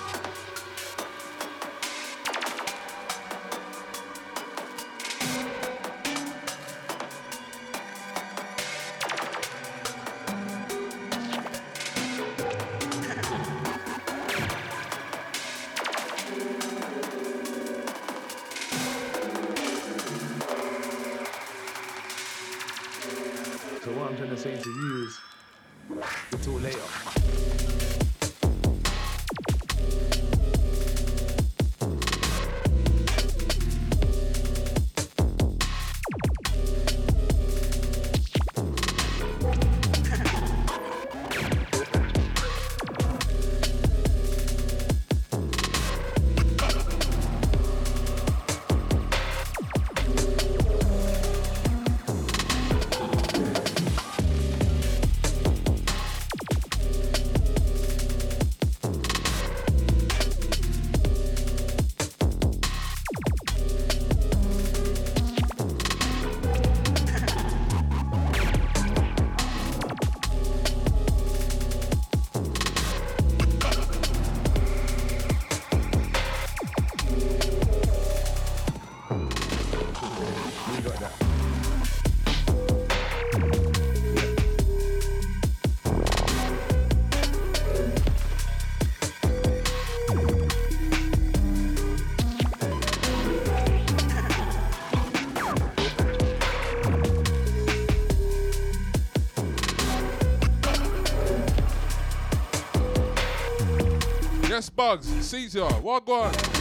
Bugs. 104.82 105.06
Caesar. 105.28 105.66
What 105.84 106.10
on? 106.10 106.60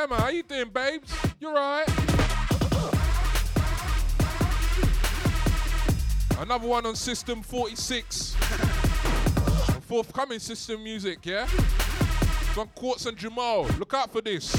Gemma, 0.00 0.18
how 0.18 0.28
you 0.28 0.42
doing, 0.42 0.70
babes? 0.70 1.14
You 1.40 1.48
alright? 1.48 1.86
Another 6.38 6.66
one 6.66 6.86
on 6.86 6.94
System 6.96 7.42
46. 7.42 8.34
Forthcoming 9.82 10.38
System 10.38 10.82
music, 10.82 11.26
yeah? 11.26 11.46
It's 11.52 12.56
on 12.56 12.68
Quartz 12.68 13.04
and 13.04 13.18
Jamal. 13.18 13.64
Look 13.78 13.92
out 13.92 14.10
for 14.10 14.22
this. 14.22 14.56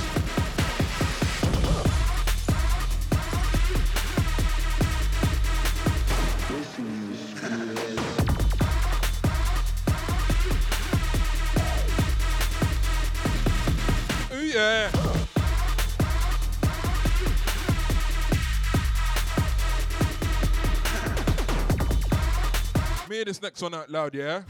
And 23.22 23.28
this 23.28 23.40
next 23.40 23.62
one 23.62 23.76
out 23.76 23.88
loud, 23.88 24.16
yeah? 24.16 24.42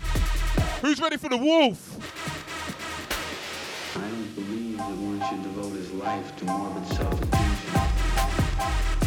Who's 0.82 1.02
ready 1.02 1.18
for 1.18 1.28
the 1.28 1.36
wolf? 1.36 1.98
I 3.98 4.00
don't 4.00 4.34
believe 4.34 4.78
that 4.78 4.86
one 4.86 5.20
should 5.30 5.44
devote 5.44 5.74
his 5.74 5.92
life 5.92 6.34
to 6.38 6.46
morbid 6.46 6.88
self-attention. 6.88 9.01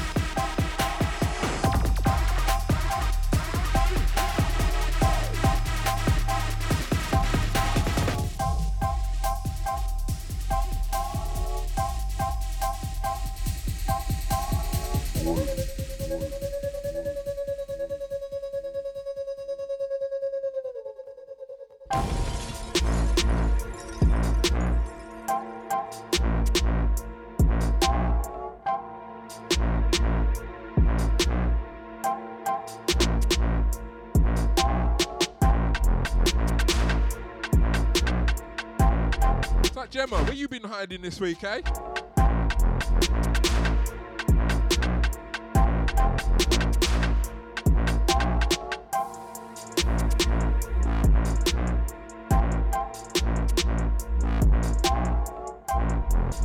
Been 40.86 41.00
hiding 41.00 41.02
this 41.02 41.20
week, 41.20 41.42
eh? 41.44 41.60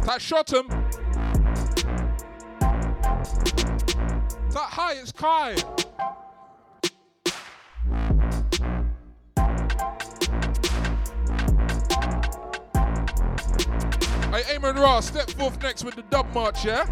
That 0.05 0.19
shot 0.19 0.51
him. 0.51 0.67
That 4.51 4.69
hi, 4.69 4.93
it's 4.93 5.11
Kai. 5.11 5.55
Hey, 14.39 14.55
Eamon 14.55 14.79
Ross, 14.79 15.07
step 15.07 15.29
forth 15.31 15.61
next 15.61 15.83
with 15.83 15.95
the 15.95 16.01
dub 16.03 16.33
march, 16.33 16.63
yeah? 16.63 16.85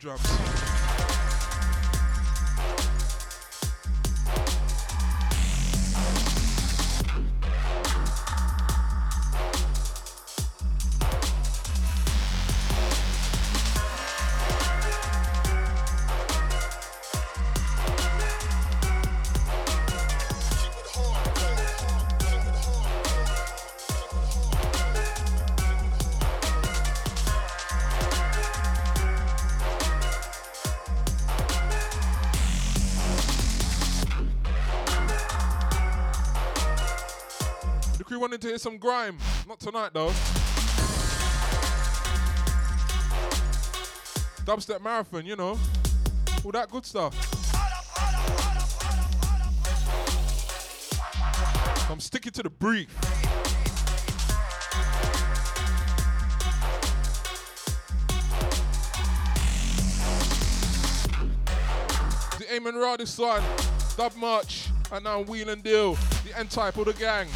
Crud 0.00 0.39
some 38.60 38.76
grime. 38.76 39.16
Not 39.48 39.58
tonight 39.58 39.90
though. 39.94 40.10
Dubstep 44.44 44.82
marathon, 44.82 45.24
you 45.24 45.34
know. 45.34 45.58
All 46.44 46.52
that 46.52 46.70
good 46.70 46.84
stuff. 46.84 47.14
I'm 51.90 52.00
sticking 52.00 52.32
to 52.32 52.42
the 52.42 52.50
brief. 52.50 52.94
The 62.38 62.44
Eamon 62.44 62.74
Ra 62.80 62.96
this 62.96 63.18
one, 63.18 63.42
Dub 63.96 64.14
March, 64.16 64.68
and 64.92 65.04
now 65.04 65.20
Wheel 65.22 65.48
and 65.48 65.62
Deal, 65.62 65.94
the 66.24 66.38
N-Type 66.38 66.76
of 66.76 66.84
the 66.84 66.92
gang. 66.92 67.28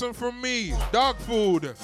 One 0.00 0.14
from 0.14 0.40
me, 0.40 0.72
Dog 0.90 1.18
Food. 1.18 1.76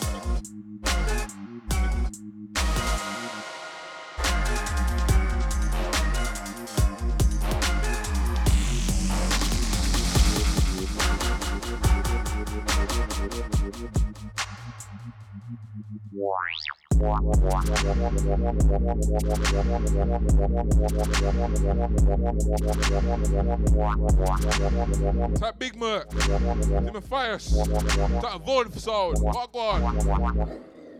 That 25.41 25.55
Big 25.59 25.75
Merc, 25.75 26.13
Matthias, 26.15 27.51
that 27.51 28.41
Wolf 28.47 28.79
Sound, 28.79 29.21
what 29.21 29.51
on? 29.53 30.61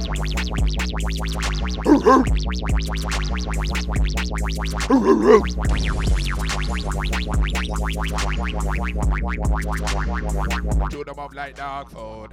Do 0.00 0.08
them 11.04 11.18
up 11.18 11.34
like 11.34 11.56
dog 11.56 11.90
food. 11.90 12.30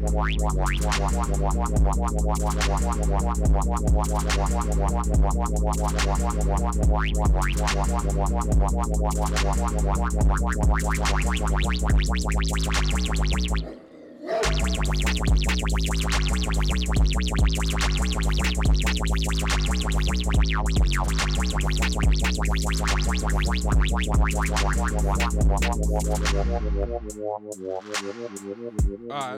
Alright, 14.30 14.44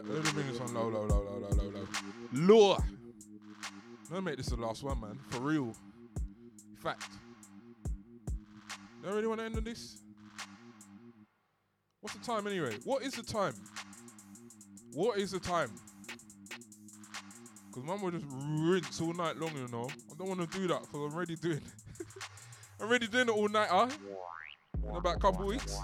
let 0.06 0.24
me 0.24 0.32
bring 0.32 0.48
this 0.48 0.60
on 0.60 0.74
low, 0.74 0.88
low, 0.88 1.03
low, 1.03 1.22
low, 1.22 1.38
low, 1.38 1.49
low, 1.52 1.70
low. 1.70 1.88
Low. 2.34 2.78
Let 4.10 4.24
me 4.24 4.32
make 4.32 4.38
this 4.38 4.48
the 4.48 4.56
last 4.56 4.82
one, 4.82 4.99
man. 4.99 5.20
For 5.30 5.40
real. 5.40 5.76
In 6.68 6.78
fact. 6.82 7.03
Don't 9.03 9.14
really 9.14 9.28
want 9.28 9.40
to 9.40 9.45
end 9.45 9.56
on 9.56 9.64
this? 9.64 9.99
What's 12.02 12.16
the 12.16 12.26
time 12.26 12.48
anyway? 12.48 12.76
What 12.86 13.03
is 13.03 13.14
the 13.14 13.22
time? 13.22 13.53
What 14.94 15.18
is 15.20 15.32
the 15.32 15.40
time? 15.40 15.72
Because 17.68 17.84
mum 17.84 18.02
will 18.02 18.11
just 18.11 18.26
rinse 18.30 19.02
all 19.02 19.14
night 19.14 19.38
long, 19.38 19.52
you 19.56 19.68
know. 19.72 19.88
I 20.11 20.16
don't 20.18 20.28
want 20.28 20.52
to 20.52 20.57
do 20.57 20.68
that 20.68 20.82
because 20.82 20.95
I'm 20.95 21.14
already 21.14 21.36
doing 21.36 21.61
I'm 22.80 22.88
already 22.88 23.07
doing 23.07 23.28
it 23.30 23.32
all 23.32 23.48
night, 23.48 23.70
huh? 23.70 23.90
In 24.90 24.95
about 24.95 25.18
a 25.18 25.20
couple 25.20 25.45
weeks. 25.45 25.78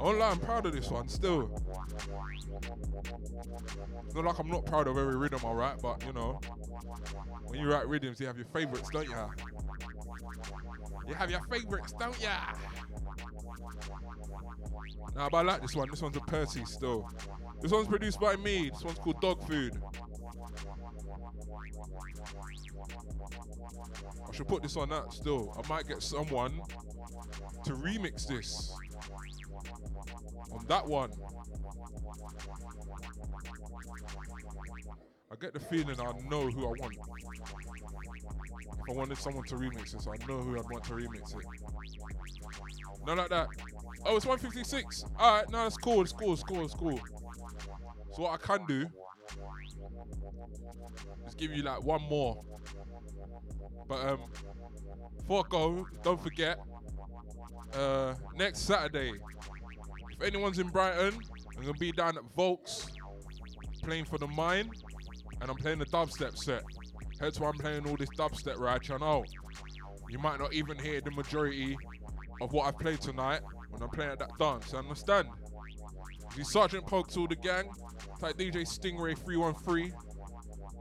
I 0.00 0.10
lie, 0.10 0.30
I'm 0.30 0.38
proud 0.38 0.66
of 0.66 0.72
this 0.72 0.90
one 0.90 1.08
still. 1.08 1.50
It's 4.06 4.14
not 4.14 4.24
like 4.24 4.38
I'm 4.38 4.48
not 4.48 4.64
proud 4.66 4.86
of 4.86 4.96
every 4.96 5.16
rhythm 5.16 5.40
I 5.44 5.50
write, 5.50 5.82
but 5.82 6.04
you 6.06 6.12
know, 6.12 6.40
when 7.46 7.58
you 7.58 7.70
write 7.70 7.88
rhythms, 7.88 8.20
you 8.20 8.26
have 8.26 8.36
your 8.36 8.46
favorites, 8.46 8.90
don't 8.92 9.08
ya? 9.08 9.28
You 11.08 11.14
have 11.14 11.30
your 11.30 11.40
favorites, 11.50 11.94
don't 11.98 12.20
ya? 12.22 12.36
Nah, 15.14 15.28
but 15.28 15.38
I 15.38 15.42
like 15.42 15.62
this 15.62 15.74
one. 15.76 15.88
This 15.90 16.02
one's 16.02 16.16
a 16.16 16.20
Percy 16.20 16.64
still. 16.64 17.08
This 17.60 17.70
one's 17.70 17.88
produced 17.88 18.20
by 18.20 18.36
me. 18.36 18.70
This 18.70 18.82
one's 18.82 18.98
called 18.98 19.20
Dog 19.20 19.46
Food. 19.46 19.80
I 24.28 24.36
should 24.36 24.48
put 24.48 24.62
this 24.62 24.76
on 24.76 24.88
that 24.88 25.12
still. 25.12 25.54
I 25.62 25.68
might 25.68 25.86
get 25.86 26.02
someone 26.02 26.60
to 27.64 27.72
remix 27.72 28.26
this 28.26 28.74
on 30.50 30.66
that 30.66 30.86
one. 30.86 31.10
I 35.30 35.36
get 35.40 35.52
the 35.52 35.60
feeling 35.60 36.00
I 36.00 36.12
know 36.28 36.48
who 36.48 36.64
I 36.64 36.72
want. 36.80 36.96
If 38.86 38.90
I 38.90 38.92
wanted 38.92 39.18
someone 39.18 39.44
to 39.44 39.54
remix 39.56 39.92
this, 39.92 40.06
I 40.06 40.16
know 40.26 40.38
who 40.38 40.58
I'd 40.58 40.70
want 40.70 40.84
to 40.84 40.94
remix 40.94 41.36
it. 41.36 41.44
Not 43.06 43.16
like 43.16 43.28
that. 43.30 43.48
Oh, 44.06 44.16
it's 44.16 44.26
156. 44.26 45.04
Alright, 45.18 45.48
no, 45.50 45.66
it's 45.66 45.76
cool, 45.78 46.02
it's 46.02 46.12
cool, 46.12 46.34
it's 46.34 46.42
cool, 46.42 46.64
it's 46.64 46.74
cool. 46.74 47.00
So 48.14 48.22
what 48.22 48.32
I 48.32 48.36
can 48.36 48.66
do 48.66 48.86
is 51.26 51.34
give 51.34 51.52
you 51.52 51.62
like 51.62 51.82
one 51.82 52.02
more. 52.02 52.42
But 53.88 54.06
um 54.06 54.20
before 55.16 55.44
I 55.46 55.48
go, 55.48 55.86
don't 56.02 56.22
forget, 56.22 56.58
uh 57.72 58.14
next 58.36 58.60
Saturday, 58.60 59.12
if 60.10 60.22
anyone's 60.22 60.58
in 60.58 60.68
Brighton, 60.68 61.18
I'm 61.56 61.62
gonna 61.62 61.72
be 61.74 61.90
down 61.90 62.18
at 62.18 62.24
Volks 62.36 62.88
playing 63.82 64.04
for 64.04 64.18
the 64.18 64.26
mine 64.26 64.70
and 65.40 65.50
I'm 65.50 65.56
playing 65.56 65.78
the 65.78 65.86
dubstep 65.86 66.36
set. 66.36 66.62
That's 67.20 67.40
why 67.40 67.48
I'm 67.48 67.58
playing 67.58 67.88
all 67.88 67.96
this 67.96 68.10
dubstep 68.10 68.58
right 68.58 68.86
know. 69.00 69.24
You 70.10 70.18
might 70.18 70.38
not 70.38 70.52
even 70.52 70.78
hear 70.78 71.00
the 71.00 71.10
majority 71.10 71.76
of 72.40 72.52
what 72.52 72.66
I've 72.66 72.78
played 72.78 73.00
tonight 73.00 73.40
when 73.74 73.82
I'm 73.82 73.88
playing 73.90 74.12
at 74.12 74.18
that 74.20 74.38
dance, 74.38 74.72
you 74.72 74.78
understand? 74.78 75.28
The 76.36 76.44
Sergeant 76.44 76.86
Pokes 76.86 77.16
all 77.16 77.26
the 77.26 77.36
gang, 77.36 77.68
type 78.20 78.36
DJ 78.36 78.62
Stingray 78.62 79.18
313, 79.18 79.92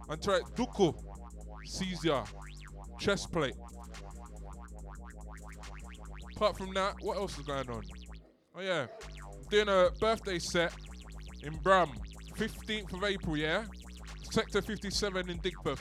and 0.10 0.22
try 0.22 0.40
Duku, 0.56 0.96
Caesar, 1.66 2.24
chest 3.00 3.32
plate. 3.32 3.56
Apart 6.36 6.58
from 6.58 6.74
that, 6.76 6.96
what 7.02 7.18
else 7.18 7.38
is 7.38 7.46
going 7.46 7.70
on? 7.70 7.84
Oh 8.56 8.62
yeah, 8.62 8.86
doing 9.50 9.70
a 9.70 9.90
birthday 10.00 10.40
set 10.40 10.74
in 11.44 11.56
Brum, 11.58 11.92
15th 12.36 12.94
of 12.94 13.04
April, 13.04 13.38
yeah? 13.38 13.64
Sector 14.32 14.62
57 14.62 15.30
in 15.30 15.40
Digbeth. 15.40 15.80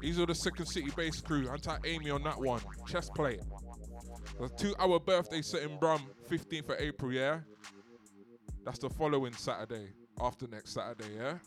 These 0.00 0.20
are 0.20 0.26
the 0.26 0.34
Second 0.34 0.66
City 0.66 0.90
base 0.96 1.20
crew. 1.20 1.48
Anti 1.48 1.76
Amy 1.84 2.10
on 2.10 2.22
that 2.22 2.38
one. 2.38 2.60
Chest 2.86 3.14
plate. 3.14 3.40
The 4.38 4.50
two 4.50 4.74
hour 4.78 5.00
birthday 5.00 5.40
set 5.40 5.62
in 5.62 5.78
Brum, 5.78 6.02
15th 6.30 6.68
of 6.68 6.76
April, 6.78 7.10
yeah? 7.10 7.40
That's 8.64 8.78
the 8.78 8.90
following 8.90 9.32
Saturday, 9.32 9.88
after 10.20 10.46
next 10.46 10.74
Saturday, 10.74 11.08
yeah? 11.16 11.38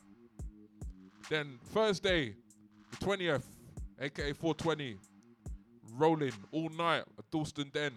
Then 1.29 1.59
Thursday, 1.65 2.35
the 2.89 2.97
20th, 3.05 3.43
aka 4.01 4.33
420, 4.33 4.97
rolling 5.97 6.33
all 6.51 6.69
night 6.69 7.03
at 7.17 7.29
Dalston 7.29 7.69
Den. 7.71 7.91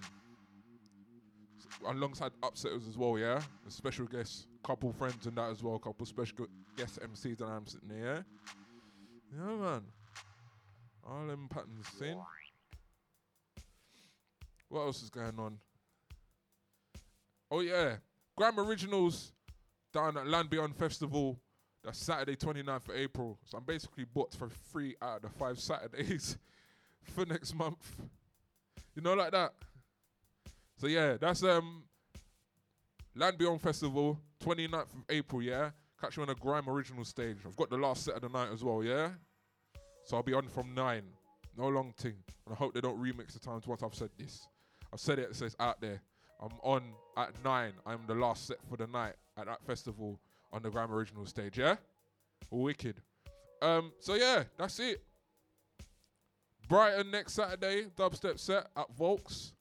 Alongside 1.86 2.32
upsetters 2.42 2.86
as 2.86 2.98
well, 2.98 3.18
yeah? 3.18 3.40
A 3.66 3.70
special 3.70 4.04
guest, 4.04 4.46
couple 4.62 4.92
friends 4.92 5.26
and 5.26 5.36
that 5.36 5.50
as 5.50 5.62
well, 5.62 5.78
couple 5.78 6.04
special 6.04 6.46
guest 6.76 7.00
MCs 7.00 7.40
and 7.40 7.50
I'm 7.50 7.66
sitting 7.66 7.88
there, 7.88 7.98
yeah? 7.98 8.20
Yeah, 9.38 9.56
man. 9.56 9.82
All 11.08 11.26
them 11.26 11.48
patterns 11.48 11.88
seen. 11.98 12.18
What 14.72 14.86
else 14.86 15.02
is 15.02 15.10
going 15.10 15.38
on? 15.38 15.58
Oh 17.50 17.60
yeah, 17.60 17.96
Grime 18.38 18.58
Originals 18.58 19.32
down 19.92 20.16
at 20.16 20.26
Land 20.26 20.48
Beyond 20.48 20.74
Festival. 20.74 21.38
That's 21.84 21.98
Saturday 21.98 22.36
29th 22.36 22.88
of 22.88 22.96
April. 22.96 23.38
So 23.44 23.58
I'm 23.58 23.64
basically 23.64 24.04
booked 24.04 24.34
for 24.34 24.48
three 24.48 24.96
out 25.02 25.16
of 25.16 25.22
the 25.24 25.28
five 25.28 25.60
Saturdays 25.60 26.38
for 27.02 27.26
next 27.26 27.54
month. 27.54 27.96
You 28.96 29.02
know, 29.02 29.12
like 29.12 29.32
that. 29.32 29.52
So 30.78 30.86
yeah, 30.86 31.18
that's 31.20 31.42
um 31.42 31.82
Land 33.14 33.36
Beyond 33.36 33.60
Festival, 33.60 34.18
29th 34.42 34.94
of 34.94 35.04
April. 35.10 35.42
Yeah, 35.42 35.68
catch 36.00 36.16
you 36.16 36.22
on 36.22 36.30
a 36.30 36.34
Grime 36.34 36.66
Original 36.66 37.04
stage. 37.04 37.36
I've 37.44 37.56
got 37.56 37.68
the 37.68 37.76
last 37.76 38.06
set 38.06 38.14
of 38.14 38.22
the 38.22 38.30
night 38.30 38.48
as 38.50 38.64
well. 38.64 38.82
Yeah. 38.82 39.10
So 40.06 40.16
I'll 40.16 40.22
be 40.22 40.32
on 40.32 40.48
from 40.48 40.72
nine. 40.72 41.04
No 41.58 41.68
long 41.68 41.92
thing. 41.98 42.14
And 42.46 42.54
I 42.54 42.56
hope 42.56 42.72
they 42.72 42.80
don't 42.80 42.98
remix 42.98 43.34
the 43.34 43.38
times 43.38 43.66
once 43.66 43.82
I've 43.82 43.94
said 43.94 44.08
this. 44.16 44.48
I've 44.92 45.00
said 45.00 45.18
it, 45.18 45.34
so 45.34 45.46
it's 45.46 45.56
out 45.58 45.80
there. 45.80 46.00
I'm 46.40 46.52
on 46.62 46.82
at 47.16 47.30
nine. 47.44 47.72
I'm 47.86 48.00
the 48.06 48.14
last 48.14 48.46
set 48.46 48.58
for 48.68 48.76
the 48.76 48.86
night 48.86 49.14
at 49.38 49.46
that 49.46 49.64
festival 49.64 50.20
on 50.52 50.62
the 50.62 50.70
Grime 50.70 50.92
Original 50.92 51.24
stage, 51.24 51.58
yeah? 51.58 51.76
Wicked. 52.50 53.00
Um, 53.62 53.92
so 54.00 54.14
yeah, 54.14 54.44
that's 54.58 54.78
it. 54.80 55.02
Brighton 56.68 57.10
next 57.10 57.34
Saturday, 57.34 57.86
dubstep 57.96 58.38
set 58.38 58.66
at 58.76 58.86
Volks. 58.96 59.52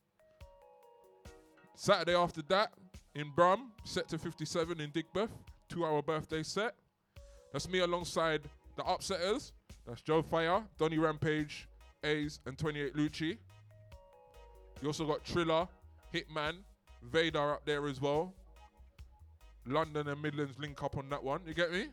Saturday 1.76 2.16
after 2.16 2.41
that, 2.44 2.74
in 3.16 3.30
Brum, 3.36 3.72
Sector 3.84 4.18
57 4.18 4.80
in 4.80 4.91
Digbeth, 4.91 5.30
two 5.70 5.86
hour 5.86 6.02
birthday 6.02 6.44
set. 6.44 6.76
That's 7.52 7.70
me 7.70 7.80
alongside 7.80 8.41
the 8.76 8.84
upsetters. 8.84 9.52
That's 9.86 10.02
Joe 10.02 10.22
Fire, 10.22 10.64
Donny 10.78 10.98
Rampage, 10.98 11.68
A's, 12.03 12.40
and 12.45 12.58
28 12.58 12.95
Lucci. 12.95 13.38
You 14.82 14.88
also 14.88 15.06
got 15.06 15.24
Triller, 15.24 15.68
Hitman, 16.14 16.58
Vader 17.12 17.53
up 17.53 17.66
there 17.66 17.88
as 17.88 18.02
well. 18.02 18.34
London 19.68 20.08
and 20.08 20.22
Midlands 20.22 20.58
link 20.60 20.82
up 20.84 20.98
on 20.98 21.10
that 21.10 21.24
one. 21.24 21.41
You 21.45 21.53
get 21.53 21.72
me? 21.72 21.88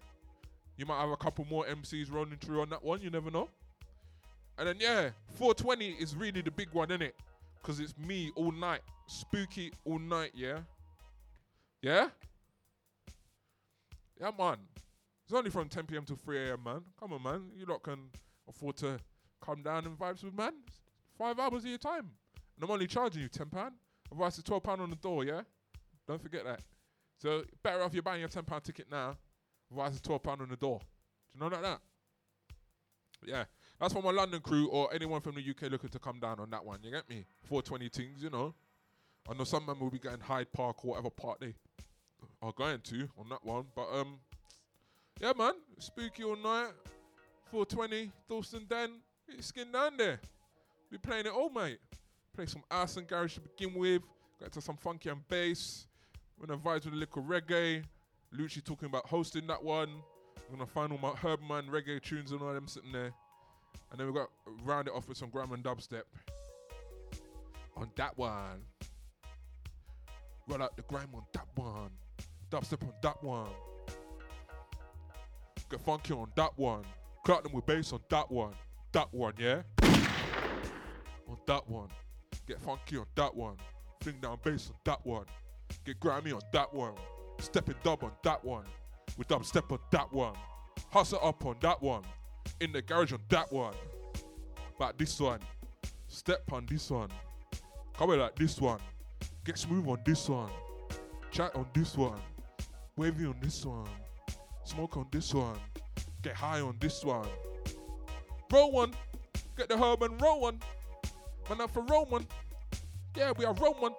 You 0.76 0.86
might 0.86 1.00
have 1.00 1.10
a 1.10 1.16
couple 1.16 1.44
more 1.50 1.64
MCs 1.66 2.10
rolling 2.10 2.38
through 2.38 2.62
on 2.62 2.70
that 2.70 2.82
one. 2.82 3.00
You 3.02 3.10
never 3.10 3.30
know. 3.30 3.48
And 4.56 4.68
then 4.68 4.76
yeah, 4.80 5.10
420 5.34 5.90
is 6.00 6.16
really 6.16 6.40
the 6.40 6.50
big 6.50 6.70
one, 6.72 6.90
isn't 6.90 7.02
it? 7.02 7.14
Because 7.60 7.80
it's 7.80 7.96
me 7.98 8.32
all 8.34 8.52
night. 8.52 8.80
Spooky 9.06 9.72
all 9.84 9.98
night, 9.98 10.32
yeah? 10.34 10.60
Yeah? 11.82 12.08
Yeah, 14.20 14.30
man. 14.36 14.56
It's 15.24 15.34
only 15.34 15.50
from 15.50 15.68
10 15.68 15.84
p.m. 15.84 16.04
to 16.06 16.16
3 16.16 16.48
a.m., 16.48 16.64
man. 16.64 16.80
Come 16.98 17.12
on, 17.12 17.22
man. 17.22 17.50
You 17.56 17.66
lot 17.66 17.82
can 17.82 17.98
afford 18.48 18.76
to 18.78 18.98
come 19.44 19.62
down 19.62 19.86
and 19.86 19.98
vibes 19.98 20.24
with, 20.24 20.34
man. 20.34 20.52
Five 21.18 21.38
hours 21.38 21.64
of 21.64 21.70
your 21.70 21.78
time. 21.78 22.10
And 22.58 22.64
I'm 22.64 22.70
only 22.72 22.88
charging 22.88 23.22
you 23.22 23.28
£10. 23.28 23.70
Otherwise, 24.10 24.38
it's 24.38 24.50
£12 24.50 24.80
on 24.80 24.90
the 24.90 24.96
door, 24.96 25.24
yeah? 25.24 25.42
Don't 26.08 26.20
forget 26.20 26.44
that. 26.44 26.60
So, 27.18 27.44
better 27.62 27.82
off 27.82 27.94
you're 27.94 28.02
buying 28.02 28.20
your 28.20 28.28
£10 28.28 28.62
ticket 28.64 28.90
now. 28.90 29.16
Otherwise, 29.70 29.96
it's 29.96 30.08
£12 30.08 30.40
on 30.40 30.48
the 30.48 30.56
door. 30.56 30.80
Do 30.80 30.86
you 31.34 31.40
know 31.40 31.54
like 31.54 31.62
that? 31.62 31.80
Yeah. 33.24 33.44
That's 33.80 33.92
for 33.92 34.02
my 34.02 34.10
London 34.10 34.40
crew 34.40 34.68
or 34.68 34.92
anyone 34.92 35.20
from 35.20 35.36
the 35.36 35.40
UK 35.40 35.70
looking 35.70 35.90
to 35.90 36.00
come 36.00 36.18
down 36.18 36.40
on 36.40 36.50
that 36.50 36.64
one. 36.64 36.80
You 36.82 36.90
get 36.90 37.08
me? 37.08 37.24
420 37.44 37.88
things, 37.90 38.22
you 38.22 38.30
know. 38.30 38.54
I 39.30 39.34
know 39.34 39.44
some 39.44 39.66
men 39.66 39.78
will 39.78 39.90
be 39.90 40.00
getting 40.00 40.20
Hyde 40.20 40.52
Park 40.52 40.84
or 40.84 40.90
whatever 40.90 41.10
part 41.10 41.38
they 41.38 41.54
are 42.42 42.52
going 42.52 42.80
to 42.80 43.08
on 43.16 43.28
that 43.28 43.44
one. 43.44 43.66
But 43.76 43.88
um, 43.92 44.18
yeah, 45.20 45.32
man, 45.36 45.52
spooky 45.78 46.24
all 46.24 46.36
night. 46.36 46.72
420, 47.50 48.10
Dalston 48.28 48.66
Den, 48.68 48.90
skin 49.40 49.70
down 49.72 49.96
there. 49.96 50.20
Be 50.90 50.98
playing 50.98 51.26
it 51.26 51.32
all, 51.32 51.50
mate. 51.50 51.78
Play 52.38 52.46
some 52.46 52.62
ass 52.70 52.96
and 52.96 53.04
garage 53.08 53.34
to 53.34 53.40
begin 53.40 53.74
with. 53.74 54.02
Got 54.40 54.52
to 54.52 54.60
some 54.60 54.76
funky 54.76 55.08
and 55.08 55.26
bass. 55.26 55.88
We're 56.38 56.46
gonna 56.46 56.60
vibes 56.60 56.84
with 56.84 56.94
a 56.94 56.96
little 56.96 57.24
reggae. 57.24 57.82
Lucci 58.32 58.62
talking 58.62 58.86
about 58.86 59.06
hosting 59.08 59.48
that 59.48 59.60
one. 59.60 59.88
I'm 59.88 60.56
gonna 60.56 60.64
find 60.64 60.92
all 60.92 60.98
my 60.98 61.18
Herbman 61.18 61.68
reggae 61.68 62.00
tunes 62.00 62.30
and 62.30 62.40
all 62.40 62.54
them 62.54 62.68
sitting 62.68 62.92
there. 62.92 63.12
And 63.90 63.98
then 63.98 64.06
we've 64.06 64.14
got 64.14 64.28
round 64.62 64.86
it 64.86 64.94
off 64.94 65.08
with 65.08 65.18
some 65.18 65.30
gram 65.30 65.50
and 65.50 65.64
dubstep. 65.64 66.04
On 67.76 67.90
that 67.96 68.16
one. 68.16 68.62
Roll 70.46 70.62
out 70.62 70.76
the 70.76 70.82
grime 70.82 71.10
on 71.14 71.24
that 71.32 71.48
one. 71.56 71.90
Dubstep 72.52 72.84
on 72.84 72.92
that 73.02 73.20
one. 73.20 73.50
Get 75.68 75.80
funky 75.80 76.14
on 76.14 76.30
that 76.36 76.56
one. 76.56 76.84
Crack 77.24 77.42
them 77.42 77.52
with 77.52 77.66
bass 77.66 77.92
on 77.92 77.98
that 78.08 78.30
one. 78.30 78.54
That 78.92 79.12
one, 79.12 79.34
yeah? 79.38 79.62
On 81.28 81.36
that 81.48 81.68
one. 81.68 81.88
Get 82.48 82.62
funky 82.62 82.96
on 82.96 83.04
that 83.14 83.36
one. 83.36 83.56
Fling 84.00 84.16
down 84.22 84.38
bass 84.42 84.70
on 84.70 84.76
that 84.84 85.04
one. 85.04 85.26
Get 85.84 86.00
grimy 86.00 86.32
on 86.32 86.40
that 86.54 86.72
one. 86.72 86.94
Step 87.38 87.64
Stepping 87.64 87.74
dub 87.84 88.02
on 88.02 88.12
that 88.24 88.42
one. 88.42 88.64
With 89.18 89.28
dubstep 89.28 89.70
on 89.70 89.78
that 89.90 90.10
one. 90.10 90.34
Hustle 90.90 91.20
up 91.22 91.44
on 91.44 91.56
that 91.60 91.82
one. 91.82 92.04
In 92.60 92.72
the 92.72 92.80
garage 92.80 93.12
on 93.12 93.20
that 93.28 93.52
one. 93.52 93.74
But 94.78 94.96
this 94.96 95.20
one. 95.20 95.40
Step 96.06 96.50
on 96.50 96.64
this 96.70 96.90
one. 96.90 97.10
Come 97.98 98.10
like 98.10 98.36
this 98.36 98.58
one. 98.58 98.80
Get 99.44 99.58
smooth 99.58 99.86
on 99.86 99.98
this 100.06 100.26
one. 100.26 100.50
Chat 101.30 101.54
on 101.54 101.66
this 101.74 101.98
one. 101.98 102.18
Wavy 102.96 103.26
on 103.26 103.36
this 103.42 103.66
one. 103.66 103.88
Smoke 104.64 104.96
on 104.96 105.06
this 105.12 105.34
one. 105.34 105.58
Get 106.22 106.34
high 106.34 106.62
on 106.62 106.76
this 106.80 107.04
one. 107.04 107.28
Roll 108.50 108.72
one. 108.72 108.94
Get 109.56 109.68
the 109.68 109.76
herb 109.76 110.02
and 110.02 110.20
roll 110.22 110.40
one. 110.40 110.60
Man 111.48 111.62
up 111.62 111.70
for 111.70 111.80
one. 111.80 112.26
Yeah, 113.16 113.32
we 113.36 113.46
are 113.46 113.54
one. 113.54 113.94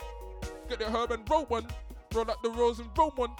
Get 0.67 0.77
the 0.79 0.85
herb 0.85 1.11
and 1.11 1.27
one. 1.27 1.65
Roll 2.13 2.29
up 2.29 2.41
the 2.43 2.49
rose 2.51 2.79
and 2.79 2.89
one. 2.95 3.31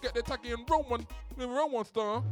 Get 0.00 0.14
the 0.14 0.22
tacky 0.22 0.52
and 0.52 0.66
one. 0.68 1.06
We 1.36 1.44
one 1.44 1.84
star. 1.84 2.22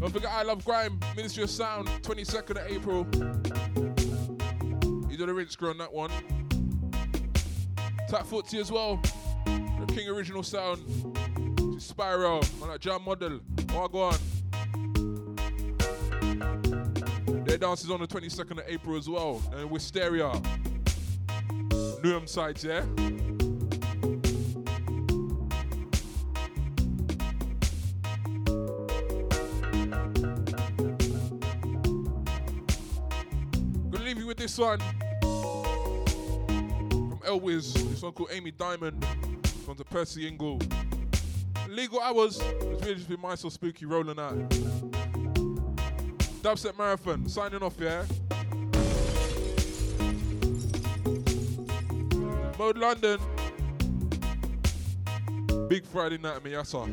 Don't 0.00 0.12
forget 0.12 0.30
I 0.30 0.42
Love 0.42 0.64
Grime, 0.64 0.98
Ministry 1.16 1.42
of 1.42 1.50
Sound, 1.50 1.88
22nd 2.02 2.50
of 2.50 2.70
April. 2.70 3.06
You 5.10 5.16
do 5.16 5.26
the 5.26 5.34
rinse 5.34 5.56
crew 5.56 5.70
on 5.70 5.78
that 5.78 5.92
one. 5.92 6.10
Tap 8.08 8.26
Footsie 8.26 8.60
as 8.60 8.72
well. 8.72 9.00
The 9.44 9.92
King 9.94 10.08
Original 10.08 10.42
Sound. 10.42 10.78
Spyro 11.76 12.62
on 12.62 12.68
that 12.68 12.80
jam 12.80 13.02
model. 13.04 13.40
Go 13.66 14.02
on. 14.02 14.16
Their 17.46 17.58
dance 17.58 17.84
is 17.84 17.90
on 17.90 18.00
the 18.00 18.06
22nd 18.06 18.58
of 18.58 18.64
April 18.66 18.96
as 18.96 19.08
well. 19.08 19.42
And 19.54 19.70
Wisteria. 19.70 20.32
Newham 22.02 22.28
sites, 22.28 22.64
yeah? 22.64 22.84
Gonna 33.90 34.04
leave 34.04 34.18
you 34.18 34.26
with 34.26 34.36
this 34.36 34.58
one 34.58 34.78
from 34.80 34.88
Elwiz. 37.24 37.72
This 37.72 38.02
one 38.02 38.12
called 38.12 38.30
Amy 38.32 38.50
Diamond. 38.50 39.04
From 39.64 39.76
to 39.76 39.84
Percy 39.84 40.28
Ingle. 40.28 40.60
Legal 41.68 42.00
hours. 42.00 42.40
It's 42.40 42.82
really 42.82 42.94
just 42.96 43.08
been 43.08 43.20
my 43.20 43.34
so 43.34 43.48
spooky 43.48 43.86
rolling 43.86 44.18
out. 44.18 44.34
Dubstep 46.44 46.76
Marathon. 46.76 47.26
Signing 47.26 47.62
off, 47.62 47.74
yeah? 47.80 48.04
Mode 52.58 52.76
London. 52.76 53.18
Big 55.68 55.86
Friday 55.86 56.18
night 56.18 56.36
at 56.36 56.44
Miyasa. 56.44 56.84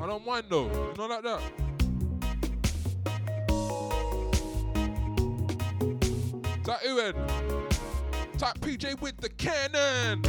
I 0.00 0.06
don't 0.06 0.26
mind 0.26 0.46
though. 0.48 0.70
You 0.96 1.08
like 1.08 1.22
that. 1.22 1.42
Tap 6.64 6.80
Ewan. 6.86 7.14
Tap 8.38 8.58
PJ 8.60 8.98
with 9.02 9.18
the 9.18 9.28
cannon. 9.36 10.22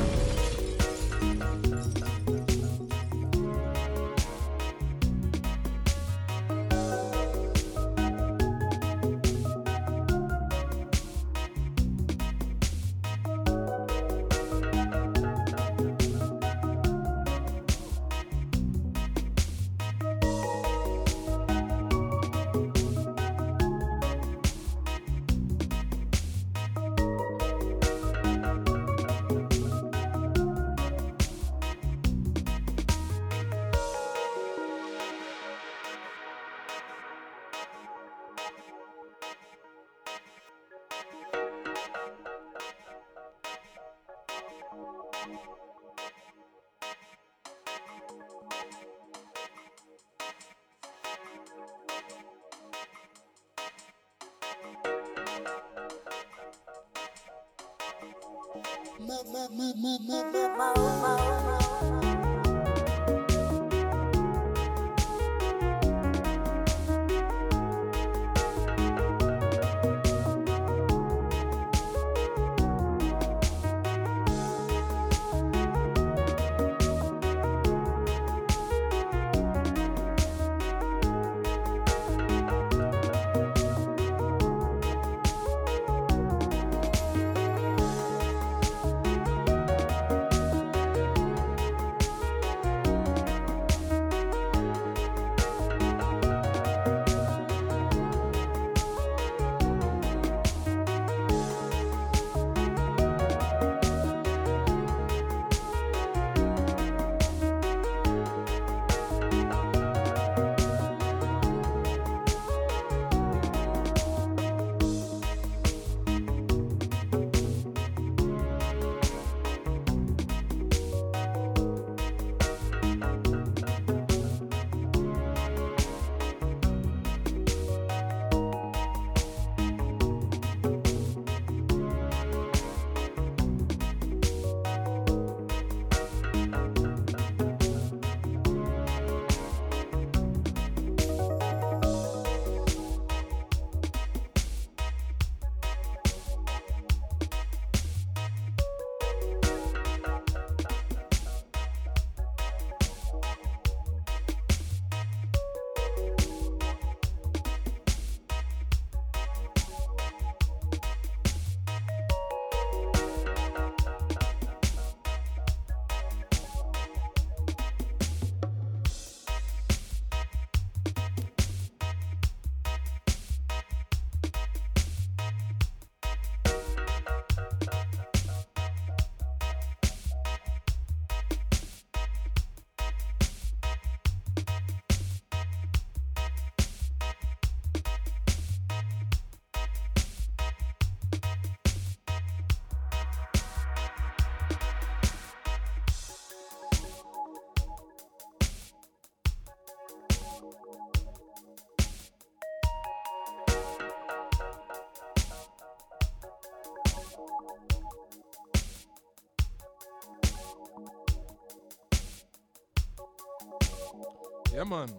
Yeah, 214.60 214.66
man. 214.66 214.90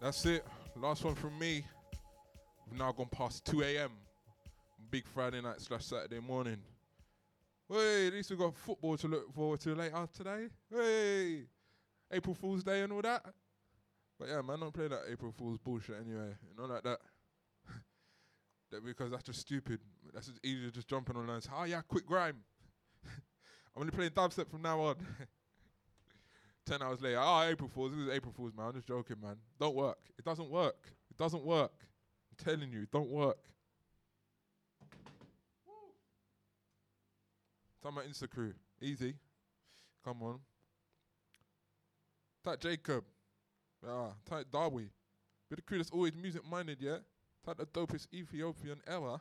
That's 0.00 0.26
it. 0.26 0.44
Last 0.74 1.04
one 1.04 1.14
from 1.14 1.38
me. 1.38 1.64
We've 2.68 2.80
now 2.80 2.90
gone 2.90 3.06
past 3.06 3.44
2 3.44 3.62
a.m. 3.62 3.92
Big 4.90 5.06
Friday 5.06 5.40
night 5.40 5.60
slash 5.60 5.84
Saturday 5.84 6.18
morning. 6.18 6.58
Hey, 7.70 8.08
at 8.08 8.12
least 8.14 8.30
we've 8.30 8.40
got 8.40 8.56
football 8.56 8.96
to 8.96 9.06
look 9.06 9.32
forward 9.32 9.60
to 9.60 9.76
later 9.76 10.08
today. 10.12 10.48
Hey, 10.68 11.44
April 12.10 12.34
Fool's 12.34 12.64
Day 12.64 12.80
and 12.80 12.92
all 12.92 13.02
that. 13.02 13.24
But 14.22 14.30
yeah, 14.30 14.40
man, 14.40 14.60
don't 14.60 14.72
play 14.72 14.86
that 14.86 15.00
April 15.10 15.34
Fool's 15.36 15.58
bullshit 15.58 15.96
anyway. 15.96 16.28
You 16.48 16.56
know, 16.56 16.72
like 16.72 16.84
that. 16.84 17.00
that 18.70 18.84
because 18.84 19.10
that's 19.10 19.24
just 19.24 19.40
stupid. 19.40 19.80
That's 20.14 20.28
just 20.28 20.38
easier 20.46 20.70
just 20.70 20.86
jumping 20.86 21.16
online. 21.16 21.34
and 21.34 21.42
say, 21.42 21.50
Oh 21.52 21.64
yeah, 21.64 21.80
quick 21.88 22.06
grime. 22.06 22.36
I'm 23.04 23.80
only 23.80 23.90
playing 23.90 24.12
dubstep 24.12 24.48
from 24.48 24.62
now 24.62 24.80
on. 24.80 24.94
Ten 26.66 26.82
hours 26.82 27.02
later, 27.02 27.18
oh 27.20 27.42
April 27.42 27.68
Fools. 27.68 27.90
This 27.90 28.00
is 28.02 28.10
April 28.10 28.32
Fools, 28.32 28.52
man. 28.56 28.66
I'm 28.66 28.74
just 28.74 28.86
joking, 28.86 29.16
man. 29.20 29.34
Don't 29.58 29.74
work. 29.74 29.98
It 30.16 30.24
doesn't 30.24 30.48
work. 30.48 30.86
It 31.10 31.18
doesn't 31.18 31.44
work. 31.44 31.72
I'm 32.30 32.44
telling 32.44 32.70
you, 32.70 32.86
don't 32.92 33.10
work. 33.10 33.38
Time 37.82 37.94
my 37.94 38.02
Insta 38.02 38.30
crew. 38.30 38.54
Easy. 38.80 39.14
Come 40.04 40.22
on. 40.22 40.38
Type 42.44 42.60
Jacob. 42.60 43.02
Ah, 43.88 44.12
type 44.28 44.46
Darby. 44.52 44.90
Be 45.50 45.56
the 45.56 45.62
crew 45.62 45.78
that's 45.78 45.90
always 45.90 46.14
music 46.14 46.42
minded, 46.48 46.78
yeah? 46.80 46.98
Type 47.44 47.58
the 47.58 47.66
dopest 47.66 48.06
Ethiopian 48.14 48.80
ever. 48.86 49.20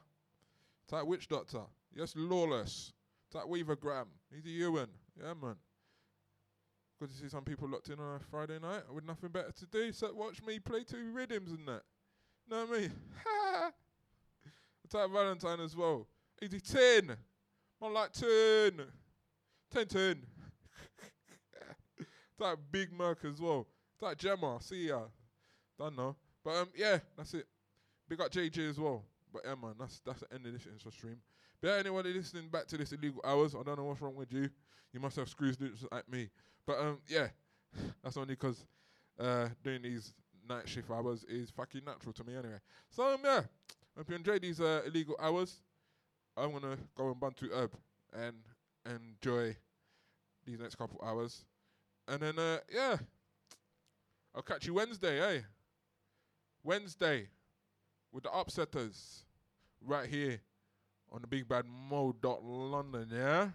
Type 0.88 1.06
Witch 1.06 1.28
Doctor. 1.28 1.62
Yes, 1.94 2.14
Lawless. 2.16 2.94
Type 3.32 3.48
Weaver 3.48 3.76
Graham. 3.76 4.08
Easy 4.38 4.52
Ewan. 4.52 4.88
Yeah, 5.20 5.34
man. 5.42 5.56
Good 7.00 7.10
to 7.10 7.16
see 7.16 7.30
some 7.30 7.44
people 7.44 7.68
locked 7.68 7.90
in 7.90 8.00
on 8.00 8.18
a 8.18 8.20
Friday 8.20 8.60
night 8.60 8.84
with 8.94 9.06
nothing 9.06 9.30
better 9.30 9.52
to 9.52 9.66
do. 9.66 9.92
So 9.92 10.14
watch 10.14 10.42
me 10.44 10.60
play 10.60 10.84
two 10.84 11.12
rhythms 11.12 11.52
and 11.52 11.68
that. 11.68 11.82
Know 12.50 12.66
what 12.66 12.78
I 12.78 12.82
mean? 12.82 12.92
Type 14.90 15.10
Valentine 15.12 15.62
as 15.62 15.76
well. 15.76 16.08
Easy 16.42 16.60
10. 16.60 17.16
More 17.80 17.92
like 17.92 18.12
10. 18.12 18.74
10 19.74 19.88
10. 19.88 20.16
Type 22.40 22.60
Big 22.72 22.92
Merc 22.92 23.26
as 23.26 23.40
well. 23.40 23.68
Type 24.02 24.18
Gemma. 24.18 24.60
See 24.62 24.88
ya. 24.90 25.02
Don't 25.80 25.98
know. 25.98 26.16
But 26.44 26.58
um, 26.58 26.70
yeah, 26.76 27.00
that's 27.18 27.34
it. 27.36 27.48
Big 28.10 28.22
up 28.22 28.32
JJ 28.32 28.70
as 28.70 28.80
well. 28.80 29.04
But 29.34 29.44
yeah, 29.46 29.56
man, 29.56 29.76
that's 29.80 30.02
that's 30.06 30.22
the 30.22 30.34
end 30.34 30.46
of 30.46 30.54
this 30.54 30.64
Insta 30.64 30.92
stream. 30.94 31.18
But 31.62 31.70
yeah, 31.70 31.76
anybody 31.78 32.14
listening 32.14 32.50
back 32.50 32.68
to 32.68 32.78
this 32.78 32.94
illegal 32.94 33.22
hours, 33.26 33.56
I 33.56 33.64
don't 33.64 33.78
know 33.78 33.86
what's 33.86 34.02
wrong 34.02 34.16
with 34.16 34.34
you. 34.34 34.50
You 34.94 35.00
must 35.00 35.16
have 35.18 35.30
screws 35.30 35.60
loose 35.60 35.86
like 35.92 36.10
me. 36.12 36.30
But 36.68 36.80
um, 36.80 37.00
yeah, 37.08 37.30
that's 38.04 38.18
only 38.18 38.36
'cause 38.36 38.66
uh, 39.20 39.50
doing 39.64 39.82
these 39.84 40.14
night 40.50 40.68
shift 40.70 40.92
hours 40.92 41.24
is 41.26 41.52
fucking 41.52 41.84
natural 41.86 42.14
to 42.14 42.24
me 42.24 42.36
anyway. 42.36 42.60
So 42.90 43.14
um, 43.14 43.22
yeah, 43.24 43.42
hope 43.98 44.10
you 44.10 44.16
enjoy 44.16 44.40
these 44.40 44.62
uh, 44.62 44.82
illegal 44.86 45.16
hours. 45.22 45.62
I'm 46.38 46.52
gonna 46.54 46.78
go 46.96 47.12
and 47.12 47.20
Bantu 47.20 47.50
Herb 47.54 47.72
and 48.14 48.36
enjoy 48.86 49.56
these 50.46 50.60
next 50.60 50.76
couple 50.76 51.00
hours, 51.06 51.46
and 52.08 52.22
then 52.22 52.40
uh, 52.40 52.60
yeah, 52.74 52.98
I'll 54.34 54.42
catch 54.42 54.66
you 54.66 54.74
Wednesday, 54.76 55.38
eh? 55.38 55.42
Wednesday 56.64 57.28
with 58.12 58.24
the 58.24 58.30
upsetters 58.30 59.24
right 59.84 60.08
here 60.10 60.40
on 61.12 61.22
the 61.22 61.28
Big 61.28 61.48
Bad 61.48 61.66
Mo 61.68 62.16
dot 62.22 62.44
London, 62.44 63.10
yeah. 63.12 63.50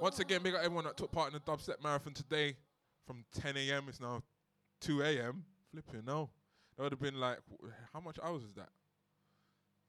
Once 0.00 0.20
again, 0.20 0.40
big 0.42 0.54
up 0.54 0.60
everyone 0.62 0.84
that 0.84 0.96
took 0.96 1.10
part 1.10 1.32
in 1.32 1.34
the 1.34 1.40
dubstep 1.40 1.82
marathon 1.82 2.14
today 2.14 2.56
from 3.06 3.24
10 3.40 3.56
a.m. 3.56 3.86
It's 3.88 4.00
now 4.00 4.22
2 4.82 5.02
a.m. 5.02 5.44
Flipping 5.72 6.04
no, 6.06 6.30
that 6.76 6.84
would 6.84 6.92
have 6.92 7.00
been 7.00 7.18
like 7.18 7.38
wh- 7.60 7.66
how 7.92 8.00
much 8.00 8.18
hours 8.22 8.42
is 8.44 8.54
that? 8.54 8.68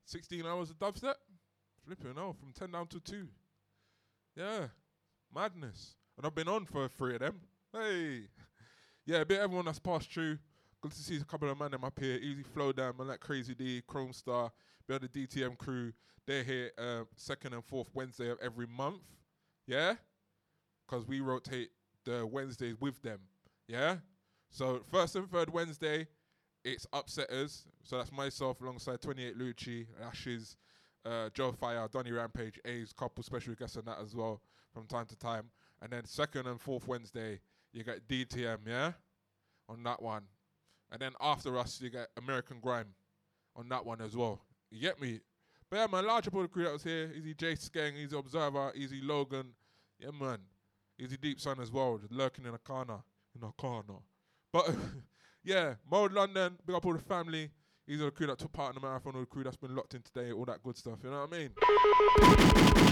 16 0.06 0.46
hours 0.46 0.72
of 0.72 0.80
dubstep. 0.80 1.14
Flipping 1.86 2.16
no, 2.16 2.34
from 2.34 2.52
10 2.52 2.72
down 2.72 2.88
to 2.88 3.00
two. 3.00 3.28
Yeah, 4.36 4.68
madness. 5.34 5.96
And 6.18 6.26
I've 6.26 6.36
been 6.36 6.48
on 6.50 6.66
for 6.66 6.88
three 6.88 7.14
of 7.14 7.20
them. 7.20 7.40
Hey, 7.72 8.22
yeah, 9.06 9.18
a 9.18 9.26
bit 9.26 9.42
everyone 9.42 9.66
that's 9.66 9.78
passed 9.78 10.12
through. 10.12 10.40
Good 10.82 10.92
to 10.92 10.98
see 11.04 11.18
a 11.18 11.24
couple 11.24 11.52
of 11.52 11.60
man 11.60 11.70
them 11.70 11.84
up 11.84 12.00
here. 12.00 12.16
Easy 12.16 12.42
flow 12.42 12.72
down, 12.72 12.98
man, 12.98 13.10
like 13.10 13.20
Crazy 13.20 13.54
D, 13.54 13.84
Kromestar, 13.88 14.50
the 14.88 15.00
DTM 15.00 15.56
crew. 15.56 15.94
They're 16.26 16.44
here 16.44 16.72
uh, 16.80 17.04
second 17.16 17.54
and 17.54 17.64
fourth 17.64 17.90
Wednesday 17.94 18.32
of 18.32 18.40
every 18.42 18.66
month. 18.66 19.02
Yeah, 19.68 19.94
because 20.88 21.06
we 21.06 21.20
rotate 21.20 21.70
the 22.06 22.26
Wednesdays 22.26 22.76
with 22.80 23.00
them. 23.04 23.20
Yeah, 23.68 23.98
so 24.50 24.82
first 24.92 25.16
and 25.16 25.30
third 25.30 25.52
Wednesday, 25.52 26.08
it's 26.64 26.88
upsetters. 26.88 27.66
So 27.84 27.98
that's 27.98 28.12
myself 28.12 28.62
alongside 28.62 29.00
28 29.00 29.38
Lucci, 29.38 29.86
Ashes, 30.04 30.58
uh, 31.06 31.30
Joe 31.36 31.52
Fire, 31.52 31.88
Donny 31.92 32.14
Rampage, 32.14 32.60
A's, 32.66 32.94
couple 32.94 33.24
special 33.24 33.54
guests 33.54 33.78
on 33.78 33.86
that 33.86 34.00
as 34.04 34.16
well 34.16 34.42
from 34.74 34.88
time 34.88 35.06
to 35.06 35.16
time. 35.16 35.52
And 35.84 35.92
then 35.92 36.06
second 36.06 36.48
and 36.48 36.60
fourth 36.60 36.88
Wednesday, 36.88 37.40
you 37.74 37.84
get 37.84 38.08
DTM, 38.08 38.60
yeah, 38.68 38.94
on 39.68 39.84
that 39.84 40.02
one. 40.02 40.24
And 40.92 41.02
then 41.02 41.12
after 41.22 41.58
us, 41.58 41.80
you 41.82 41.90
get 41.90 42.08
American 42.18 42.60
Grime 42.60 42.94
on 43.56 43.70
that 43.70 43.86
one 43.86 44.02
as 44.02 44.16
well. 44.16 44.42
You 44.72 44.82
get 44.82 45.00
me? 45.00 45.20
But 45.70 45.78
yeah, 45.78 45.88
man, 45.88 46.08
larger 46.08 46.32
part 46.32 46.46
of 46.46 46.50
the 46.50 46.54
crew 46.54 46.64
that 46.64 46.74
was 46.74 46.84
here. 46.84 47.12
Easy 47.16 47.34
J 47.36 47.54
Skeng, 47.54 47.96
Easy 47.96 48.18
Observer, 48.18 48.72
Easy 48.76 49.02
Logan. 49.02 49.54
Yeah, 50.00 50.10
man. 50.20 50.40
Easy 51.00 51.18
Deep 51.18 51.40
Sun 51.40 51.60
as 51.62 51.72
well, 51.72 51.98
just 51.98 52.12
lurking 52.12 52.46
in 52.46 52.54
a 52.54 52.58
corner. 52.58 53.00
In 53.36 53.48
a 53.48 53.52
corner. 53.52 54.00
But 54.52 54.76
yeah, 55.44 55.76
Mode 55.90 56.14
London, 56.14 56.58
big 56.66 56.76
up 56.76 56.86
all 56.86 56.94
the 56.94 57.00
family. 57.00 57.52
These 57.88 58.02
are 58.02 58.06
the 58.06 58.12
crew 58.12 58.28
that 58.28 58.38
took 58.38 58.52
part 58.52 58.76
in 58.76 58.82
the 58.82 58.88
marathon, 58.88 59.14
all 59.16 59.22
the 59.22 59.26
crew 59.26 59.44
that's 59.44 59.58
been 59.58 59.76
locked 59.76 59.94
in 59.94 60.02
today, 60.02 60.32
all 60.32 60.46
that 60.46 60.62
good 60.62 60.78
stuff. 60.78 61.00
You 61.04 61.10
know 61.12 61.26
what 61.28 61.34
I 61.34 61.38
mean? 61.38 61.50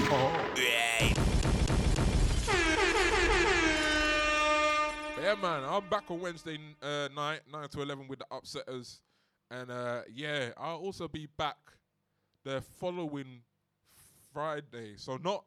But 0.10 0.60
yeah, 0.60 1.67
man, 5.36 5.64
I'm 5.66 5.88
back 5.90 6.10
on 6.10 6.22
Wednesday 6.22 6.58
uh, 6.82 7.10
night, 7.14 7.42
9 7.52 7.68
to 7.70 7.82
11 7.82 8.08
with 8.08 8.20
the 8.20 8.26
Upsetters. 8.32 9.00
And 9.52 9.70
uh, 9.70 10.02
yeah, 10.14 10.50
I'll 10.58 10.78
also 10.78 11.08
be 11.08 11.28
back 11.38 11.58
the 12.46 12.62
following 12.80 13.42
Friday. 14.34 14.94
So 14.96 15.18
not 15.18 15.44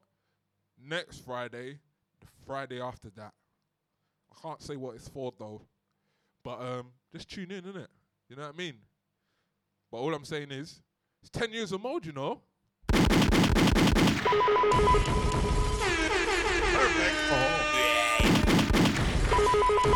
next 0.78 1.24
Friday, 1.24 1.78
the 2.20 2.26
Friday 2.46 2.80
after 2.80 3.08
that. 3.16 3.32
I 4.32 4.42
can't 4.42 4.62
say 4.62 4.76
what 4.76 4.96
it's 4.96 5.08
for 5.08 5.32
though. 5.38 5.62
But 6.44 6.60
um, 6.60 6.88
just 7.12 7.30
tune 7.30 7.50
in, 7.50 7.62
innit? 7.62 7.86
You 8.28 8.36
know 8.36 8.42
what 8.42 8.54
I 8.54 8.58
mean? 8.58 8.74
But 9.90 9.98
all 9.98 10.14
I'm 10.14 10.24
saying 10.24 10.50
is, 10.50 10.82
it's 11.22 11.30
10 11.30 11.52
years 11.52 11.72
of 11.72 11.82
mode, 11.82 12.04
you 12.04 12.12
know? 12.12 12.40
So 19.82 19.86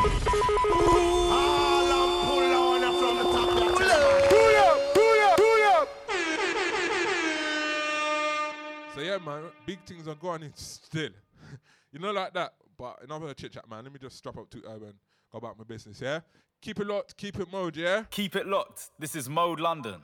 yeah, 9.00 9.18
man, 9.18 9.42
big 9.66 9.84
things 9.84 10.08
are 10.08 10.14
going 10.14 10.44
in 10.44 10.54
still. 10.54 11.10
you 11.92 11.98
know, 11.98 12.12
like 12.12 12.32
that. 12.32 12.54
But 12.78 13.00
enough 13.04 13.22
of 13.22 13.28
the 13.28 13.34
chit 13.34 13.52
chat, 13.52 13.68
man. 13.68 13.84
Let 13.84 13.92
me 13.92 13.98
just 14.00 14.16
strap 14.16 14.38
up 14.38 14.48
to 14.50 14.62
urban, 14.66 14.94
go 15.30 15.38
about 15.38 15.58
my 15.58 15.64
business, 15.64 16.00
yeah? 16.00 16.20
Keep 16.62 16.80
it 16.80 16.86
locked, 16.86 17.16
keep 17.18 17.38
it 17.38 17.52
mode, 17.52 17.76
yeah? 17.76 18.04
Keep 18.10 18.36
it 18.36 18.46
locked. 18.46 18.88
This 18.98 19.14
is 19.14 19.28
Mode 19.28 19.60
London. 19.60 20.00